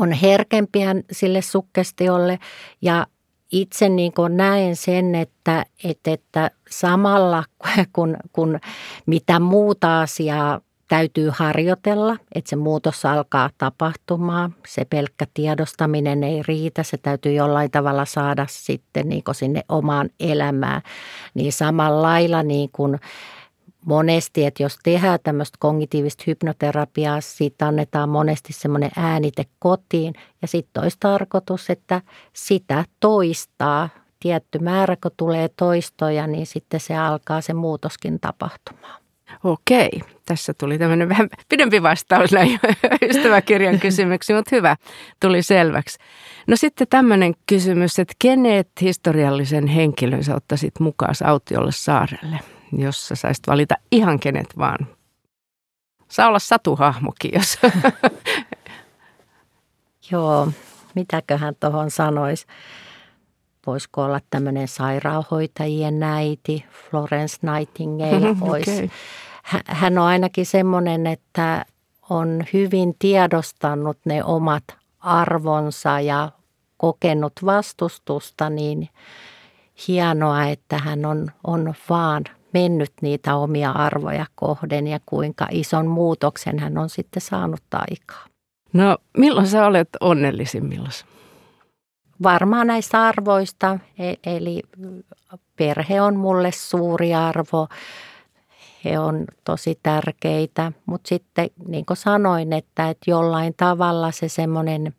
on 0.00 0.12
herkempiä 0.12 0.94
sille 1.12 1.42
sukkestiolle 1.42 2.38
ja 2.82 3.06
itse 3.52 3.88
niin 3.88 4.12
kuin 4.12 4.36
näen 4.36 4.76
sen, 4.76 5.14
että, 5.14 5.66
että, 5.84 6.10
että 6.12 6.50
samalla 6.70 7.44
kun, 7.92 8.16
kun 8.32 8.60
mitä 9.06 9.40
muuta 9.40 10.00
asiaa 10.00 10.60
täytyy 10.88 11.30
harjoitella, 11.34 12.16
että 12.34 12.50
se 12.50 12.56
muutos 12.56 13.04
alkaa 13.04 13.50
tapahtumaan. 13.58 14.54
Se 14.66 14.84
pelkkä 14.84 15.26
tiedostaminen 15.34 16.24
ei 16.24 16.42
riitä, 16.48 16.82
se 16.82 16.96
täytyy 16.96 17.32
jollain 17.32 17.70
tavalla 17.70 18.04
saada 18.04 18.46
sitten 18.50 19.08
niin 19.08 19.22
sinne 19.32 19.62
omaan 19.68 20.10
elämään. 20.20 20.82
Niin 21.34 21.52
samalla 21.52 22.02
lailla 22.02 22.42
niin 22.42 22.68
kuin 22.72 22.98
monesti, 23.84 24.44
että 24.44 24.62
jos 24.62 24.78
tehdään 24.82 25.18
tämmöistä 25.22 25.56
kognitiivista 25.60 26.24
hypnoterapiaa, 26.26 27.20
siitä 27.20 27.66
annetaan 27.66 28.08
monesti 28.08 28.52
semmoinen 28.52 28.90
äänite 28.96 29.44
kotiin 29.58 30.14
ja 30.42 30.48
sitten 30.48 30.82
olisi 30.82 30.96
tarkoitus, 31.00 31.70
että 31.70 32.02
sitä 32.32 32.84
toistaa 33.00 33.88
tietty 34.20 34.58
määrä, 34.58 34.96
kun 35.02 35.10
tulee 35.16 35.48
toistoja, 35.48 36.26
niin 36.26 36.46
sitten 36.46 36.80
se 36.80 36.96
alkaa 36.96 37.40
se 37.40 37.54
muutoskin 37.54 38.20
tapahtumaan. 38.20 39.02
Okei, 39.44 40.00
tässä 40.32 40.54
tuli 40.54 40.78
tämmöinen 40.78 41.08
vähän 41.08 41.28
pidempi 41.48 41.82
vastaus 41.82 42.32
näin 42.32 42.60
ystäväkirjan 43.10 43.80
kysymyksiin, 43.80 44.36
mutta 44.36 44.56
hyvä, 44.56 44.76
tuli 45.20 45.42
selväksi. 45.42 45.98
No 46.46 46.56
sitten 46.56 46.86
tämmöinen 46.90 47.34
kysymys, 47.46 47.98
että 47.98 48.14
kenet 48.18 48.68
historiallisen 48.80 49.66
henkilön 49.66 50.24
sä 50.24 50.34
ottaisit 50.34 50.80
mukaan 50.80 51.14
autiolle 51.24 51.72
saarelle, 51.72 52.40
jos 52.72 53.08
sä 53.08 53.14
saisit 53.14 53.46
valita 53.46 53.74
ihan 53.90 54.20
kenet 54.20 54.58
vaan? 54.58 54.86
Saa 56.08 56.28
olla 56.28 56.38
satuhahmokin, 56.38 57.30
jos... 57.34 57.58
Joo, 60.10 60.48
mitäköhän 60.94 61.54
tuohon 61.60 61.90
sanoisi 61.90 62.46
voisiko 63.66 64.04
olla 64.04 64.20
tämmöinen 64.30 64.68
sairaanhoitajien 64.68 66.00
näiti, 66.00 66.64
Florence 66.90 67.38
Nightingale 67.42 68.36
olisi. 68.50 68.70
Okay. 68.70 68.88
Hän 69.66 69.98
on 69.98 70.04
ainakin 70.04 70.46
semmoinen, 70.46 71.06
että 71.06 71.64
on 72.10 72.44
hyvin 72.52 72.94
tiedostanut 72.98 73.98
ne 74.04 74.24
omat 74.24 74.64
arvonsa 75.00 76.00
ja 76.00 76.30
kokenut 76.76 77.32
vastustusta, 77.44 78.50
niin 78.50 78.88
hienoa, 79.88 80.44
että 80.44 80.78
hän 80.78 81.04
on, 81.04 81.30
on 81.44 81.74
vaan 81.88 82.24
mennyt 82.52 82.92
niitä 83.02 83.36
omia 83.36 83.70
arvoja 83.70 84.26
kohden 84.34 84.86
ja 84.86 85.00
kuinka 85.06 85.46
ison 85.50 85.86
muutoksen 85.86 86.58
hän 86.58 86.78
on 86.78 86.90
sitten 86.90 87.22
saanut 87.22 87.62
aikaa. 87.72 88.26
No 88.72 88.98
milloin 89.18 89.46
sä 89.46 89.66
olet 89.66 89.88
onnellisimmillaan? 90.00 90.92
varmaan 92.22 92.66
näistä 92.66 93.02
arvoista, 93.02 93.78
e, 93.98 94.14
eli 94.36 94.62
perhe 95.56 96.00
on 96.00 96.16
mulle 96.16 96.52
suuri 96.52 97.14
arvo, 97.14 97.68
he 98.84 98.98
on 98.98 99.24
tosi 99.44 99.78
tärkeitä, 99.82 100.72
mutta 100.86 101.08
sitten 101.08 101.50
niin 101.68 101.86
kuin 101.86 101.96
sanoin, 101.96 102.52
että, 102.52 102.90
että 102.90 103.10
jollain 103.10 103.54
tavalla 103.56 104.10
se 104.10 104.28
semmoinen 104.28 104.94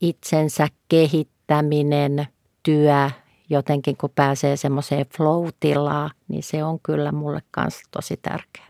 itsensä 0.00 0.68
kehittäminen, 0.88 2.26
työ, 2.62 3.10
jotenkin 3.50 3.96
kun 3.96 4.10
pääsee 4.14 4.56
semmoiseen 4.56 5.06
flow 5.16 5.48
niin 6.28 6.42
se 6.42 6.64
on 6.64 6.80
kyllä 6.82 7.12
mulle 7.12 7.42
kanssa 7.50 7.82
tosi 7.90 8.16
tärkeää. 8.16 8.68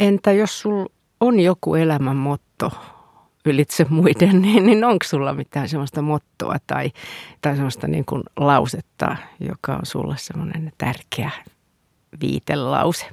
Entä 0.00 0.32
jos 0.32 0.60
sul 0.60 0.86
on 1.20 1.40
joku 1.40 1.74
elämän 1.74 2.16
motto, 2.16 2.72
ylitse 3.46 3.86
muiden, 3.88 4.42
niin, 4.42 4.66
niin 4.66 4.84
onko 4.84 5.04
sulla 5.04 5.34
mitään 5.34 5.68
sellaista 5.68 6.02
mottoa 6.02 6.56
tai, 6.66 6.90
tai 7.40 7.56
sellaista 7.56 7.88
niin 7.88 8.04
kuin 8.04 8.22
lausetta, 8.36 9.16
joka 9.40 9.74
on 9.74 9.86
sulle 9.86 10.14
semmoinen 10.18 10.72
tärkeä 10.78 11.30
viitelause? 12.20 13.06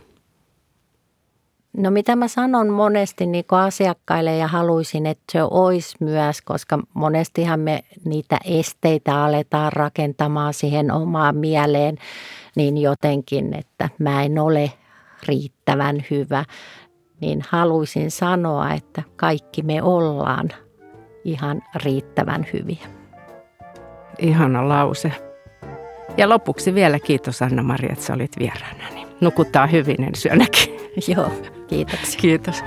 No 1.77 1.91
mitä 1.91 2.15
mä 2.15 2.27
sanon 2.27 2.69
monesti 2.69 3.25
niin 3.25 3.45
asiakkaille 3.51 4.37
ja 4.37 4.47
haluaisin, 4.47 5.05
että 5.05 5.23
se 5.31 5.43
olisi 5.43 5.97
myös, 5.99 6.41
koska 6.41 6.79
monestihan 6.93 7.59
me 7.59 7.83
niitä 8.05 8.37
esteitä 8.45 9.23
aletaan 9.23 9.73
rakentamaan 9.73 10.53
siihen 10.53 10.91
omaan 10.91 11.37
mieleen 11.37 11.97
niin 12.55 12.77
jotenkin, 12.77 13.53
että 13.53 13.89
mä 13.99 14.23
en 14.23 14.39
ole 14.39 14.71
riittävän 15.27 16.05
hyvä 16.11 16.45
niin 17.21 17.43
haluaisin 17.49 18.11
sanoa, 18.11 18.73
että 18.73 19.03
kaikki 19.15 19.63
me 19.63 19.83
ollaan 19.83 20.49
ihan 21.23 21.61
riittävän 21.75 22.47
hyviä. 22.53 22.87
Ihana 24.19 24.69
lause. 24.69 25.30
Ja 26.17 26.29
lopuksi 26.29 26.75
vielä 26.75 26.99
kiitos 26.99 27.41
Anna-Maria, 27.41 27.93
että 27.93 28.05
sä 28.05 28.13
olit 28.13 28.39
vieraana. 28.39 28.83
Nukuttaa 29.21 29.67
hyvin 29.67 30.03
ensi 30.03 30.29
yönäkin. 30.29 30.79
Joo, 31.15 31.31
kiitoksia. 31.67 32.19
Kiitos. 32.21 32.63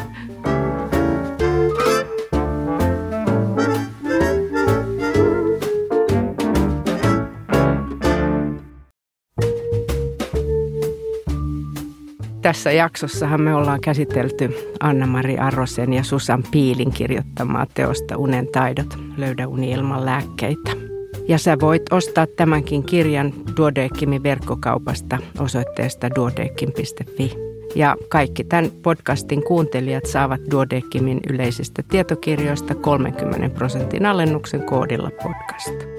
Tässä 12.43 12.73
jaksossahan 12.73 13.41
me 13.41 13.55
ollaan 13.55 13.81
käsitelty 13.81 14.51
Anna-Mari 14.81 15.39
Arrosen 15.39 15.93
ja 15.93 16.05
Susan 16.05 16.45
Piilin 16.51 16.93
kirjoittamaa 16.93 17.67
teosta 17.75 18.17
Unen 18.17 18.49
taidot, 18.53 18.99
löydä 19.17 19.49
uni 19.49 19.71
ilman 19.71 20.05
lääkkeitä. 20.05 20.84
Ja 21.29 21.39
sä 21.39 21.57
voit 21.61 21.83
ostaa 21.93 22.27
tämänkin 22.27 22.85
kirjan 22.85 23.33
Duodeckimin 23.57 24.23
verkkokaupasta 24.23 25.19
osoitteesta 25.39 26.15
duodeckim.fi. 26.15 27.33
Ja 27.75 27.97
kaikki 28.09 28.45
tämän 28.45 28.71
podcastin 28.83 29.45
kuuntelijat 29.45 30.07
saavat 30.07 30.41
Duodeckimin 30.51 31.21
yleisistä 31.31 31.83
tietokirjoista 31.83 32.75
30 32.75 33.49
prosentin 33.59 34.07
alennuksen 34.07 34.63
koodilla 34.63 35.11
podcast. 35.23 35.94